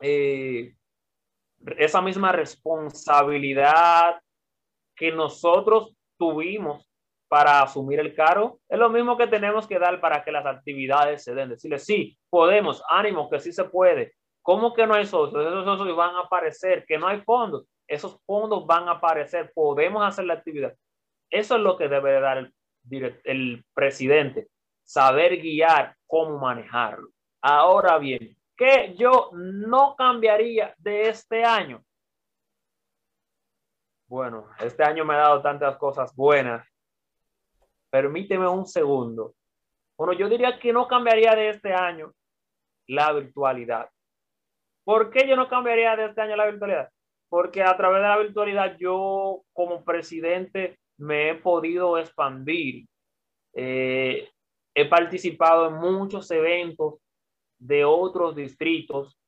[0.00, 0.74] eh,
[1.76, 4.20] esa misma responsabilidad
[4.96, 6.88] que nosotros tuvimos
[7.28, 11.22] para asumir el cargo, es lo mismo que tenemos que dar para que las actividades
[11.22, 11.50] se den.
[11.50, 14.14] Decirle, sí, podemos, ánimo, que sí se puede.
[14.42, 15.46] ¿Cómo que no hay socios?
[15.46, 17.66] Esos socios van a aparecer, que no hay fondos.
[17.86, 20.74] Esos fondos van a aparecer, podemos hacer la actividad.
[21.30, 22.54] Eso es lo que debe dar el,
[23.24, 24.48] el presidente,
[24.82, 27.08] saber guiar cómo manejarlo.
[27.42, 31.82] Ahora bien, ¿qué yo no cambiaría de este año?
[34.08, 36.66] Bueno, este año me ha dado tantas cosas buenas.
[37.88, 39.34] Permíteme un segundo.
[39.96, 42.12] Bueno, yo diría que no cambiaría de este año
[42.88, 43.88] la virtualidad.
[44.84, 46.90] ¿Por qué yo no cambiaría de este año la virtualidad?
[47.28, 52.86] Porque a través de la virtualidad yo como presidente me he podido expandir.
[53.52, 54.30] Eh,
[54.74, 56.94] he participado en muchos eventos
[57.58, 59.18] de otros distritos,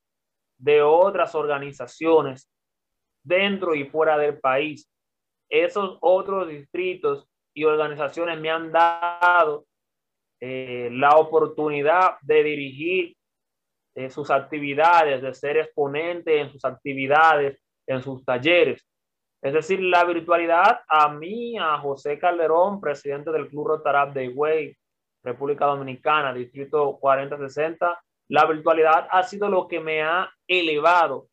[0.59, 2.51] de otras organizaciones
[3.23, 4.91] dentro y fuera del país.
[5.49, 9.67] Esos otros distritos y organizaciones me han dado
[10.41, 13.17] eh, la oportunidad de dirigir
[13.95, 18.87] eh, sus actividades, de ser exponente en sus actividades, en sus talleres.
[19.43, 24.77] Es decir, la virtualidad a mí, a José Calderón, presidente del Club Rotarab de Higüey,
[25.23, 28.01] República Dominicana, Distrito 4060,
[28.31, 31.29] la virtualidad ha sido lo que me ha elevado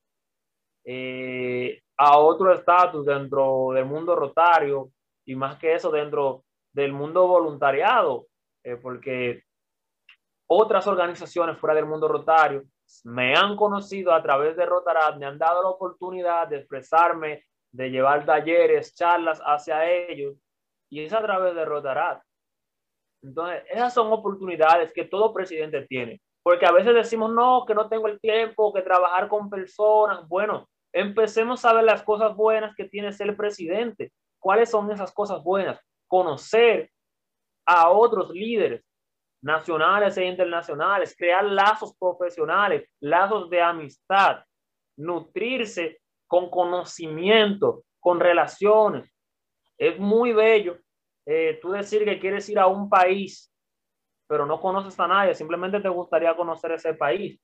[0.84, 4.90] eh, a otro estatus dentro del mundo rotario
[5.24, 6.44] y más que eso dentro
[6.74, 8.28] del mundo voluntariado,
[8.64, 9.44] eh, porque
[10.48, 12.64] otras organizaciones fuera del mundo rotario
[13.04, 17.92] me han conocido a través de Rotarat, me han dado la oportunidad de expresarme, de
[17.92, 20.36] llevar talleres, charlas hacia ellos,
[20.90, 22.24] y es a través de Rotarat.
[23.22, 27.90] Entonces, esas son oportunidades que todo presidente tiene, porque a veces decimos, no, que no
[27.90, 30.26] tengo el tiempo, que trabajar con personas.
[30.30, 34.14] Bueno, empecemos a ver las cosas buenas que tiene ser presidente.
[34.40, 35.78] ¿Cuáles son esas cosas buenas?
[36.08, 36.90] Conocer
[37.66, 38.82] a otros líderes
[39.42, 44.38] nacionales e internacionales, crear lazos profesionales, lazos de amistad,
[44.96, 49.14] nutrirse con conocimiento, con relaciones.
[49.78, 50.78] Es muy bello
[51.26, 53.54] eh, tú decir que quieres ir a un país,
[54.28, 57.40] pero no conoces a nadie, simplemente te gustaría conocer ese país.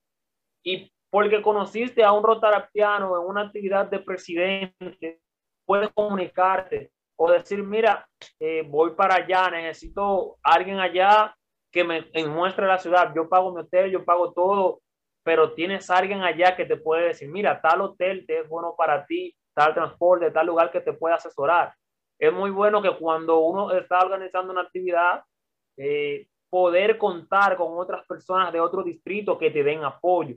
[0.64, 5.22] Y porque conociste a un rotarapiano en una actividad de presidente,
[5.66, 8.08] puedes comunicarte o decir, mira,
[8.40, 11.36] eh, voy para allá, necesito alguien allá
[11.72, 14.82] que me muestre la ciudad, yo pago mi hotel, yo pago todo,
[15.24, 19.06] pero tienes alguien allá que te puede decir, mira, tal hotel te es bueno para
[19.06, 21.74] ti, tal transporte, tal lugar que te puede asesorar.
[22.20, 25.24] Es muy bueno que cuando uno está organizando una actividad,
[25.78, 30.36] eh, poder contar con otras personas de otro distrito que te den apoyo.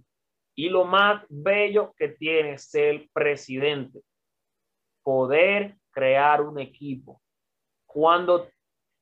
[0.54, 4.00] Y lo más bello que tiene ser presidente,
[5.02, 7.20] poder crear un equipo.
[7.84, 8.48] Cuando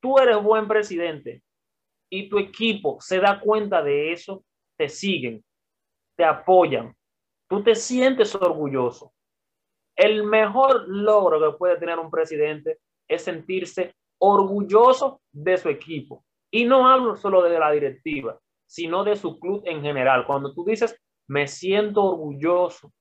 [0.01, 1.41] tú eres buen presidente
[2.11, 4.45] y tu equipo se da cuenta de eso,
[4.77, 5.45] te siguen,
[6.17, 6.97] te apoyan,
[7.49, 9.13] tú te sientes orgulloso.
[9.95, 16.25] El mejor logro que puede tener un presidente es sentirse orgulloso de su equipo.
[16.55, 20.25] Y no hablo solo de la directiva, sino de su club en general.
[20.25, 20.97] Cuando tú dices,
[21.27, 22.93] me siento orgulloso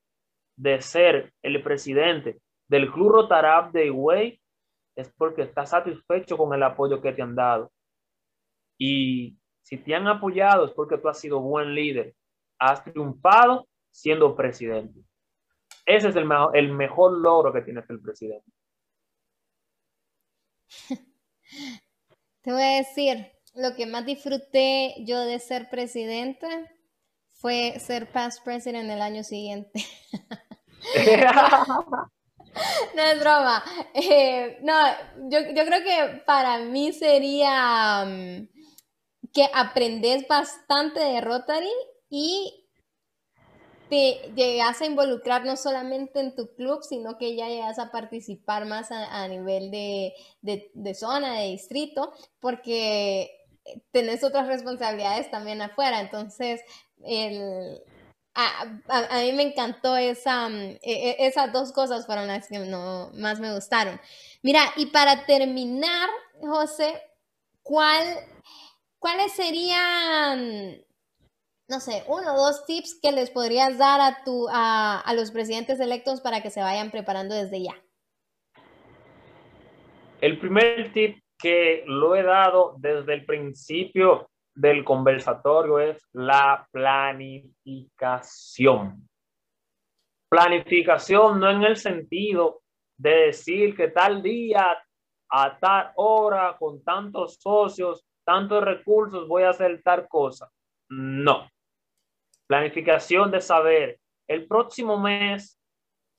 [0.56, 4.40] de ser el presidente del Club Rotarab de Higüey,
[4.96, 7.70] es porque estás satisfecho con el apoyo que te han dado.
[8.76, 12.12] Y si te han apoyado es porque tú has sido buen líder,
[12.58, 14.98] has triunfado siendo presidente.
[15.86, 18.50] Ese es el mejor, el mejor logro que tiene el presidente.
[22.42, 26.48] Te voy a decir, lo que más disfruté yo de ser presidente
[27.32, 29.84] fue ser past president el año siguiente.
[32.94, 33.64] no es broma.
[33.94, 34.74] Eh, no,
[35.30, 38.48] yo, yo, creo que para mí sería mm,
[39.32, 41.72] que aprendes bastante de Rotary
[42.08, 42.60] y
[43.88, 48.66] te llegas a involucrar no solamente en tu club, sino que ya llegas a participar
[48.66, 53.43] más a, nivel de, de, zona, de distrito, porque
[53.90, 56.00] tenés otras responsabilidades también afuera.
[56.00, 56.60] Entonces,
[57.04, 57.80] el,
[58.34, 63.10] a, a, mí me encantó esa, e, e, esas dos cosas fueron las que no,
[63.14, 64.00] más me gustaron.
[64.42, 66.08] Mira, y para terminar,
[66.40, 67.00] José,
[67.62, 68.02] ¿cuál,
[68.98, 70.84] ¿cuáles serían
[71.66, 75.30] no sé, uno o dos tips que les podrías dar a, tu, a, a los
[75.30, 77.74] presidentes electos para que se vayan preparando desde ya?
[80.20, 89.06] El primer tip que lo he dado desde el principio del conversatorio es la planificación.
[90.30, 92.62] Planificación no en el sentido
[92.96, 94.82] de decir que tal día,
[95.28, 100.50] a tal hora, con tantos socios, tantos recursos, voy a hacer tal cosa.
[100.88, 101.46] No.
[102.46, 105.60] Planificación de saber el próximo mes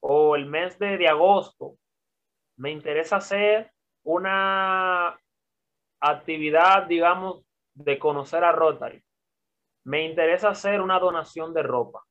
[0.02, 1.78] o el mes de, de agosto
[2.58, 3.72] me interesa hacer
[4.06, 5.20] una
[6.00, 7.44] actividad, digamos,
[7.74, 9.04] de conocer a Rotary.
[9.84, 12.04] Me interesa hacer una donación de ropa.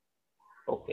[0.66, 0.90] Ok.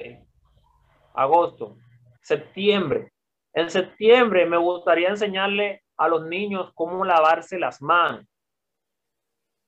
[1.13, 1.75] Agosto.
[2.21, 3.11] Septiembre.
[3.53, 8.25] En septiembre me gustaría enseñarle a los niños cómo lavarse las manos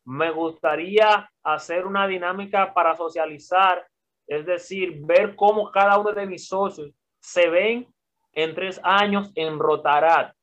[0.05, 3.86] me gustaría hacer una dinámica para socializar,
[4.27, 7.88] es decir, ver cómo cada uno de mis socios se ven
[8.34, 10.36] en tres años en Rotarat.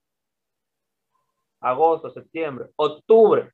[1.61, 3.53] Agosto, septiembre, octubre.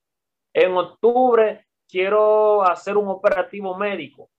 [0.53, 4.31] En octubre quiero hacer un operativo médico.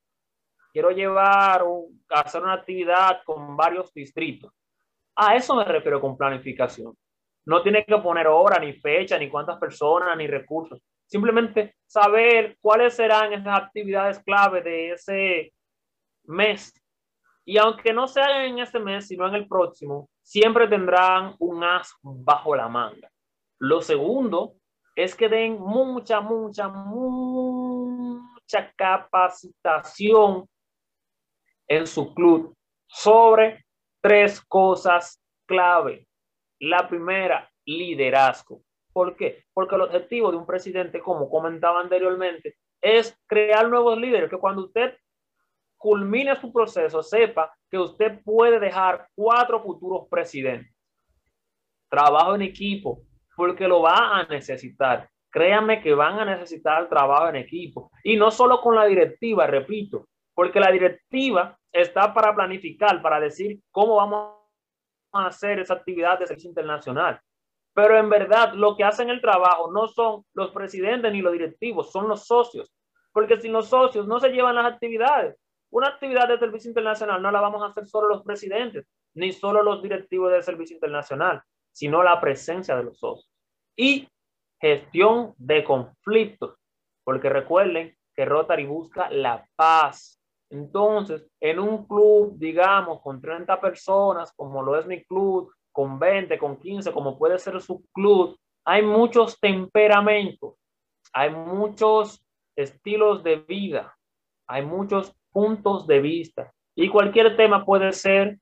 [0.72, 1.64] Quiero llevar,
[2.10, 4.52] hacer una actividad con varios distritos.
[5.16, 6.96] A eso me refiero con planificación.
[7.46, 10.80] No tiene que poner hora, ni fecha, ni cuántas personas, ni recursos.
[11.06, 15.54] Simplemente saber cuáles serán esas actividades clave de ese
[16.26, 16.74] mes.
[17.46, 21.96] Y aunque no sea en ese mes, sino en el próximo, siempre tendrán un as
[22.02, 23.10] bajo la manga.
[23.60, 24.56] Lo segundo
[24.96, 28.28] es que den mucha, mucha, mucha
[28.76, 30.48] capacitación
[31.68, 32.56] en su club
[32.88, 33.66] sobre
[34.02, 36.08] tres cosas clave.
[36.60, 38.62] La primera, liderazgo.
[38.94, 39.44] ¿Por qué?
[39.54, 44.66] Porque el objetivo de un presidente, como comentaba anteriormente, es crear nuevos líderes, que cuando
[44.66, 44.98] usted
[45.78, 50.74] culmine su proceso, sepa que usted puede dejar cuatro futuros presidentes.
[51.90, 53.04] Trabajo en equipo,
[53.38, 55.08] porque lo va a necesitar.
[55.30, 57.92] Créanme que van a necesitar trabajo en equipo.
[58.04, 63.60] Y no solo con la directiva, repito, porque la directiva está para planificar, para decir
[63.70, 64.34] cómo vamos
[65.14, 67.22] a hacer esa actividad de servicio internacional
[67.76, 71.92] Pero en verdad, lo que hacen el trabajo no son los presidentes ni los directivos,
[71.92, 72.74] son los socios.
[73.14, 75.38] Porque sin los socios no se llevan las actividades.
[75.70, 79.62] Una actividad de servicio internacional no la vamos a hacer solo los presidentes, ni solo
[79.62, 81.44] los directivos del servicio internacional,
[81.78, 83.30] sino la presencia de los socios.
[83.76, 84.10] Y
[84.60, 86.56] gestión de conflictos,
[87.04, 90.20] porque recuerden que Rotary busca la paz.
[90.50, 96.40] Entonces, en un club, digamos, con 30 personas, como lo es mi club, con 20,
[96.40, 100.56] con 15, como puede ser su club, hay muchos temperamentos,
[101.14, 102.26] hay muchos
[102.56, 103.96] estilos de vida,
[104.48, 108.40] hay muchos puntos de vista y cualquier tema puede ser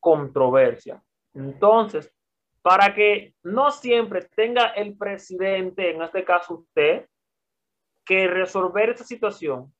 [0.00, 1.00] controversia.
[1.34, 2.13] Entonces,
[2.64, 7.06] para que no siempre tenga el presidente, en este caso usted,
[8.06, 9.70] que resolver esa situación,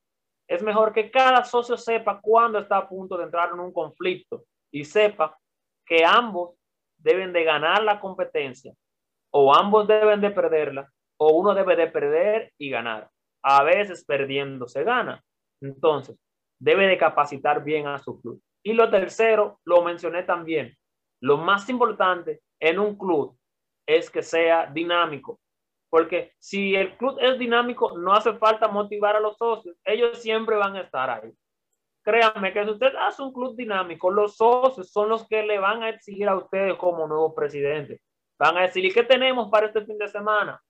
[0.46, 4.44] es mejor que cada socio sepa cuándo está a punto de entrar en un conflicto
[4.70, 5.38] y sepa
[5.86, 6.58] que ambos
[6.98, 8.74] deben de ganar la competencia
[9.30, 13.08] o ambos deben de perderla o uno debe de perder y ganar.
[13.42, 15.24] A veces perdiendo se gana.
[15.62, 16.18] Entonces,
[16.58, 18.42] debe de capacitar bien a su club.
[18.62, 20.76] Y lo tercero, lo mencioné también,
[21.24, 23.34] lo más importante en un club
[23.86, 25.40] es que sea dinámico.
[25.88, 29.74] Porque si el club es dinámico, no hace falta motivar a los socios.
[29.86, 31.32] Ellos siempre van a estar ahí.
[32.02, 35.82] Créanme que si usted hace un club dinámico, los socios son los que le van
[35.82, 38.02] a exigir a ustedes como nuevo presidente.
[38.38, 40.62] Van a decir, ¿y qué tenemos para este fin de semana?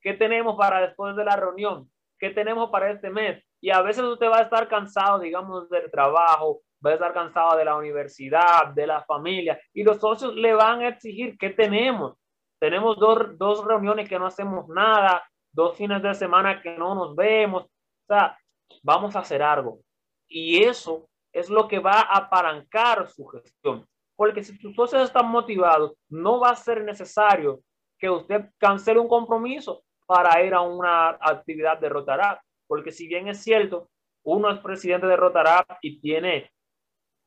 [0.00, 1.90] ¿Qué tenemos para después de la reunión?
[2.18, 3.44] ¿Qué tenemos para este mes?
[3.60, 7.56] Y a veces usted va a estar cansado, digamos, del trabajo, va a estar cansado
[7.56, 12.16] de la universidad, de la familia, y los socios le van a exigir, ¿qué tenemos?
[12.60, 15.22] Tenemos dos, dos reuniones que no hacemos nada,
[15.52, 18.36] dos fines de semana que no nos vemos, o sea,
[18.82, 19.80] vamos a hacer algo.
[20.28, 23.86] Y eso es lo que va a apalancar su gestión.
[24.16, 27.60] Porque si sus socios están motivados, no va a ser necesario
[27.98, 32.42] que usted cancele un compromiso para ir a una actividad de Rotará.
[32.66, 33.88] Porque si bien es cierto,
[34.24, 36.50] uno es presidente de Rotará y tiene,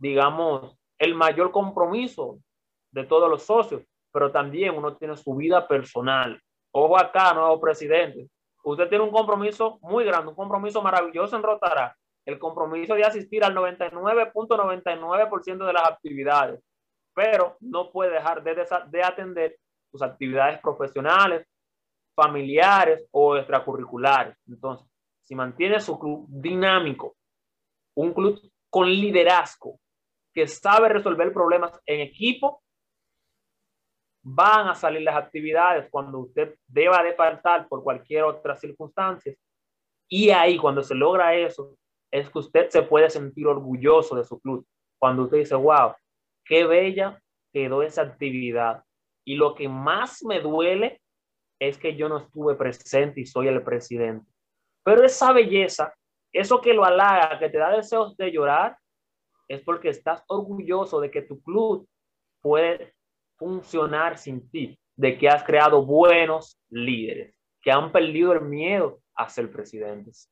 [0.01, 2.39] digamos, el mayor compromiso
[2.91, 6.41] de todos los socios, pero también uno tiene su vida personal.
[6.71, 8.27] Ojo acá, nuevo presidente.
[8.63, 11.95] Usted tiene un compromiso muy grande, un compromiso maravilloso en Rotará,
[12.25, 16.59] el compromiso de asistir al 99.99% de las actividades,
[17.13, 19.55] pero no puede dejar de, de atender
[19.91, 21.45] sus actividades profesionales,
[22.15, 24.35] familiares o extracurriculares.
[24.47, 24.87] Entonces,
[25.21, 27.15] si mantiene su club dinámico,
[27.95, 28.39] un club
[28.69, 29.79] con liderazgo,
[30.33, 32.61] que sabe resolver problemas en equipo,
[34.23, 39.35] van a salir las actividades cuando usted deba de faltar por cualquier otra circunstancia.
[40.07, 41.75] Y ahí, cuando se logra eso,
[42.11, 44.65] es que usted se puede sentir orgulloso de su club.
[44.99, 45.93] Cuando usted dice, wow,
[46.45, 47.19] qué bella
[47.51, 48.83] quedó esa actividad.
[49.25, 51.01] Y lo que más me duele
[51.59, 54.29] es que yo no estuve presente y soy el presidente.
[54.83, 55.93] Pero esa belleza,
[56.33, 58.77] eso que lo halaga, que te da deseos de llorar,
[59.51, 61.87] es porque estás orgulloso de que tu club
[62.41, 62.93] puede
[63.35, 69.27] funcionar sin ti, de que has creado buenos líderes, que han perdido el miedo a
[69.29, 70.29] ser presidentes.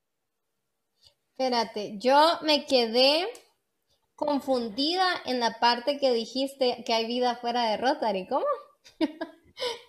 [1.31, 3.27] Espérate, yo me quedé
[4.15, 8.27] confundida en la parte que dijiste que hay vida fuera de Rotary.
[8.27, 8.45] ¿Cómo?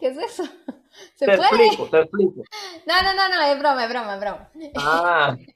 [0.01, 0.45] ¿Qué es eso?
[1.15, 1.67] ¿Se te puede?
[1.67, 2.43] explico, te explico.
[2.87, 4.51] No, no, no, no, es broma, es broma, es broma.
[4.77, 5.37] Ah.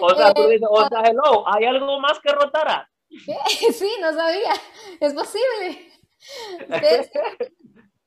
[0.00, 2.88] O sea, tú dices, o sea, hello, ¿hay algo más que Rotara?
[3.72, 4.52] Sí, no sabía.
[5.00, 5.92] Es posible.
[6.68, 7.10] es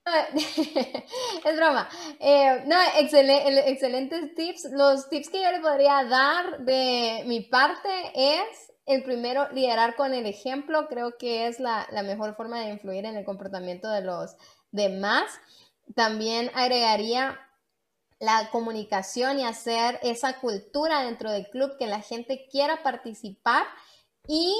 [1.55, 1.89] broma.
[2.19, 4.69] Eh, no, excelentes tips.
[4.71, 10.13] Los tips que yo le podría dar de mi parte es, el primero, liderar con
[10.13, 10.87] el ejemplo.
[10.87, 14.35] Creo que es la, la mejor forma de influir en el comportamiento de los
[14.71, 15.39] demás.
[15.95, 17.39] También agregaría
[18.19, 23.65] la comunicación y hacer esa cultura dentro del club que la gente quiera participar
[24.27, 24.53] y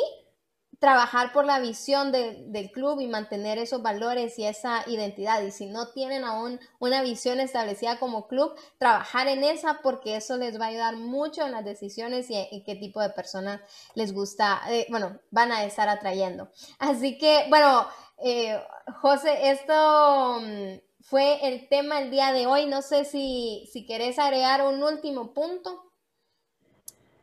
[0.80, 5.41] trabajar por la visión del club y mantener esos valores y esa identidad.
[5.41, 10.38] Y si no tienen aún una visión establecida como club, trabajar en esa porque eso
[10.38, 13.59] les va a ayudar mucho en las decisiones y, qué tipo de personas
[13.93, 16.49] les gusta, eh, bueno, van a estar atrayendo.
[16.80, 17.86] Así que, bueno,
[18.23, 18.57] eh,
[19.01, 22.65] José, esto mm, fue el tema el día de hoy.
[22.67, 25.91] No sé si, si querés agregar un último punto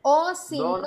[0.03, 0.83] o si no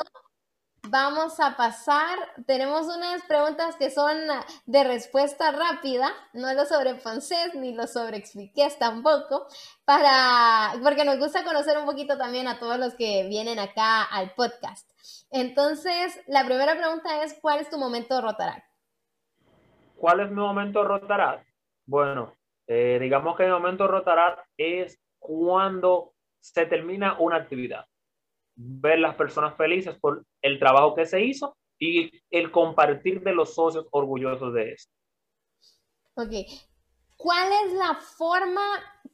[0.87, 2.17] Vamos a pasar,
[2.47, 4.17] tenemos unas preguntas que son
[4.65, 9.45] de respuesta rápida, no lo sobreponcés ni lo sobreexpliques tampoco,
[9.83, 14.33] para, porque nos gusta conocer un poquito también a todos los que vienen acá al
[14.33, 14.89] podcast.
[15.31, 18.65] Entonces, la primera pregunta es, ¿cuál es tu momento Rotaract?
[19.97, 21.45] ¿Cuál es mi momento Rotaract?
[21.85, 22.33] Bueno,
[22.71, 27.85] Eh, digamos que el momento rotarar es cuando se termina una actividad.
[28.55, 33.55] Ver las personas felices por el trabajo que se hizo y el compartir de los
[33.55, 34.93] socios orgullosos de esto.
[36.13, 36.31] Ok.
[37.17, 38.61] ¿Cuál es la forma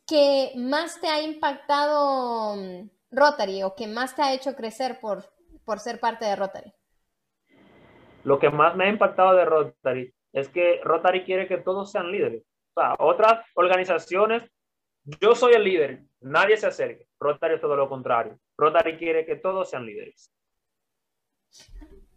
[0.05, 5.23] que más te ha impactado mm, Rotary o que más te ha hecho crecer por,
[5.63, 6.73] por ser parte de Rotary?
[8.25, 12.11] Lo que más me ha impactado de Rotary es que Rotary quiere que todos sean
[12.11, 12.43] líderes.
[12.75, 14.51] O sea, otras organizaciones,
[15.21, 17.07] yo soy el líder, nadie se acerque.
[17.19, 18.37] Rotary es todo lo contrario.
[18.57, 20.31] Rotary quiere que todos sean líderes.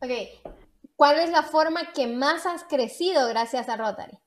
[0.00, 0.10] Ok.
[0.96, 4.18] ¿Cuál es la forma que más has crecido gracias a Rotary?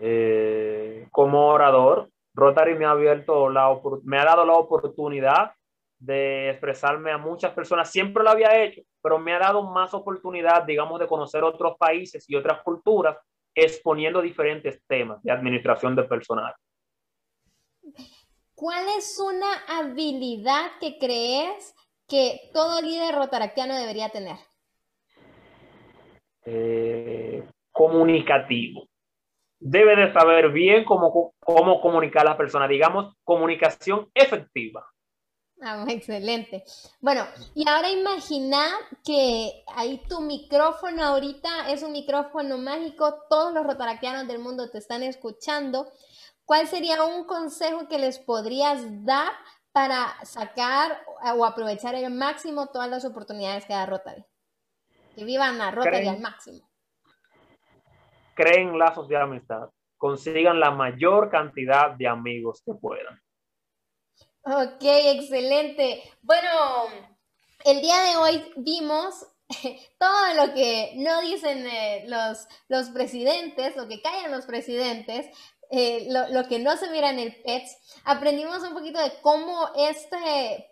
[0.00, 5.52] Eh, como orador, Rotary me ha abierto la me ha dado la oportunidad
[5.98, 7.90] de expresarme a muchas personas.
[7.90, 12.28] Siempre lo había hecho, pero me ha dado más oportunidad, digamos, de conocer otros países
[12.28, 13.16] y otras culturas
[13.54, 16.54] exponiendo diferentes temas de administración de personal.
[18.54, 21.74] ¿Cuál es una habilidad que crees
[22.06, 24.36] que todo líder rotaractiano debería tener?
[26.44, 28.86] Eh, comunicativo.
[29.58, 34.86] Debe de saber bien cómo, cómo comunicar a las personas, digamos, comunicación efectiva.
[35.62, 36.64] Ah, excelente.
[37.00, 38.64] Bueno, y ahora imagina
[39.04, 44.78] que ahí tu micrófono ahorita es un micrófono mágico, todos los rotaractianos del mundo te
[44.78, 45.90] están escuchando.
[46.46, 49.32] ¿Cuál sería un consejo que les podrías dar
[49.72, 51.04] para sacar
[51.36, 54.24] o aprovechar al máximo todas las oportunidades que da Rotary?
[55.14, 56.68] Que vivan a Rotary al máximo.
[58.34, 63.20] Creen lazos de amistad, consigan la mayor cantidad de amigos que puedan.
[64.42, 66.02] Ok, excelente.
[66.22, 66.48] Bueno,
[67.64, 69.26] el día de hoy vimos
[69.98, 75.26] todo lo que no dicen eh, los, los presidentes, lo que callan los presidentes,
[75.70, 77.76] eh, lo, que no se mira en el PETS.
[78.04, 80.70] Aprendimos un poquito de cómo este,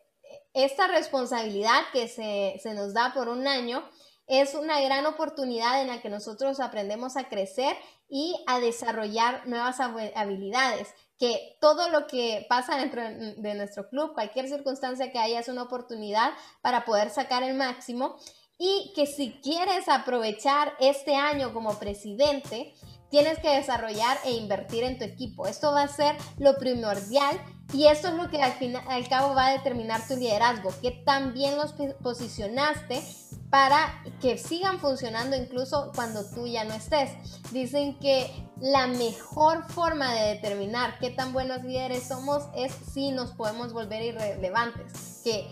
[0.54, 3.86] esta responsabilidad que se, se nos da por un año
[4.26, 7.76] es una gran oportunidad en la que nosotros aprendemos a crecer
[8.08, 14.48] y a desarrollar nuevas habilidades que todo lo que pasa dentro de nuestro club, cualquier
[14.48, 18.16] circunstancia que haya es una oportunidad para poder sacar el máximo.
[18.56, 22.74] Y que si quieres aprovechar este año como presidente,
[23.10, 25.46] tienes que desarrollar e invertir en tu equipo.
[25.46, 27.38] Esto va a ser lo primordial
[27.72, 30.90] y esto es lo que al, final, al cabo va a determinar tu liderazgo, que
[30.90, 33.02] también los posicionaste
[33.50, 37.10] para que sigan funcionando incluso cuando tú ya no estés.
[37.52, 38.30] Dicen que
[38.60, 44.02] la mejor forma de determinar qué tan buenos líderes somos es si nos podemos volver
[44.02, 45.50] irrelevantes, que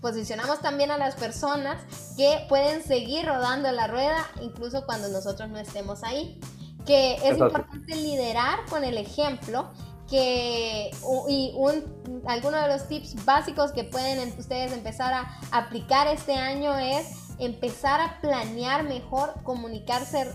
[0.00, 1.82] posicionamos también a las personas
[2.16, 6.40] que pueden seguir rodando la rueda incluso cuando nosotros no estemos ahí,
[6.86, 9.70] que es importante liderar con el ejemplo
[10.08, 10.90] que
[11.28, 16.76] y un, alguno de los tips básicos que pueden ustedes empezar a aplicar este año
[16.78, 17.08] es
[17.38, 20.32] empezar a planear mejor, comunicarse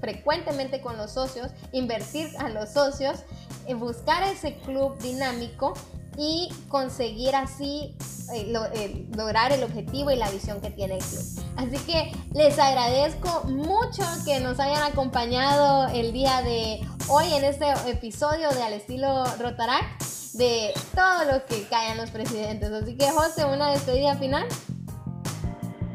[0.00, 3.22] frecuentemente con los socios, invertir a los socios,
[3.66, 5.74] eh, buscar ese club dinámico
[6.16, 7.96] y conseguir así
[8.32, 11.44] eh, eh, lograr el objetivo y la visión que tiene el club.
[11.56, 17.66] Así que les agradezco mucho que nos hayan acompañado el día de hoy en este
[17.86, 19.98] episodio de Al estilo Rotarac
[20.34, 22.72] de todo lo que caen los presidentes.
[22.72, 24.46] Así que José, una despedida final.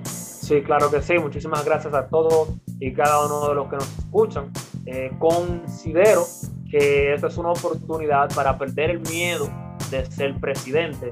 [0.03, 1.17] Sí, claro que sí.
[1.17, 2.49] Muchísimas gracias a todos
[2.79, 4.51] y cada uno de los que nos escuchan.
[4.85, 6.25] Eh, considero
[6.69, 9.49] que esta es una oportunidad para perder el miedo
[9.89, 11.11] de ser presidente.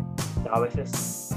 [0.51, 0.89] A veces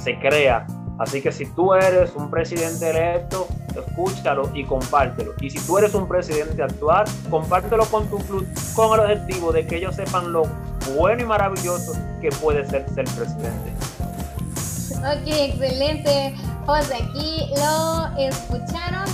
[0.03, 0.67] se crea.
[0.99, 5.33] Así que si tú eres un presidente electo, escúchalo y compártelo.
[5.41, 9.67] Y si tú eres un presidente actual, compártelo con tu club con el objetivo de
[9.67, 10.43] que ellos sepan lo
[10.95, 13.73] bueno y maravilloso que puede ser ser presidente.
[14.99, 16.35] Ok, excelente.
[16.67, 19.09] José, aquí lo escucharon,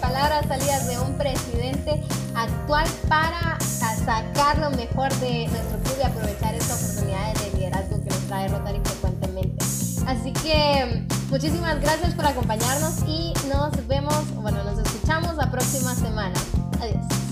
[0.00, 2.00] palabras salidas de un presidente
[2.34, 3.58] actual para
[4.04, 8.48] sacar lo mejor de nuestro club y aprovechar esta oportunidad de liderazgo que nos trae
[8.48, 9.64] Rotary frecuentemente.
[10.06, 16.34] Así que muchísimas gracias por acompañarnos y nos vemos, bueno, nos escuchamos la próxima semana.
[16.80, 17.23] Adiós.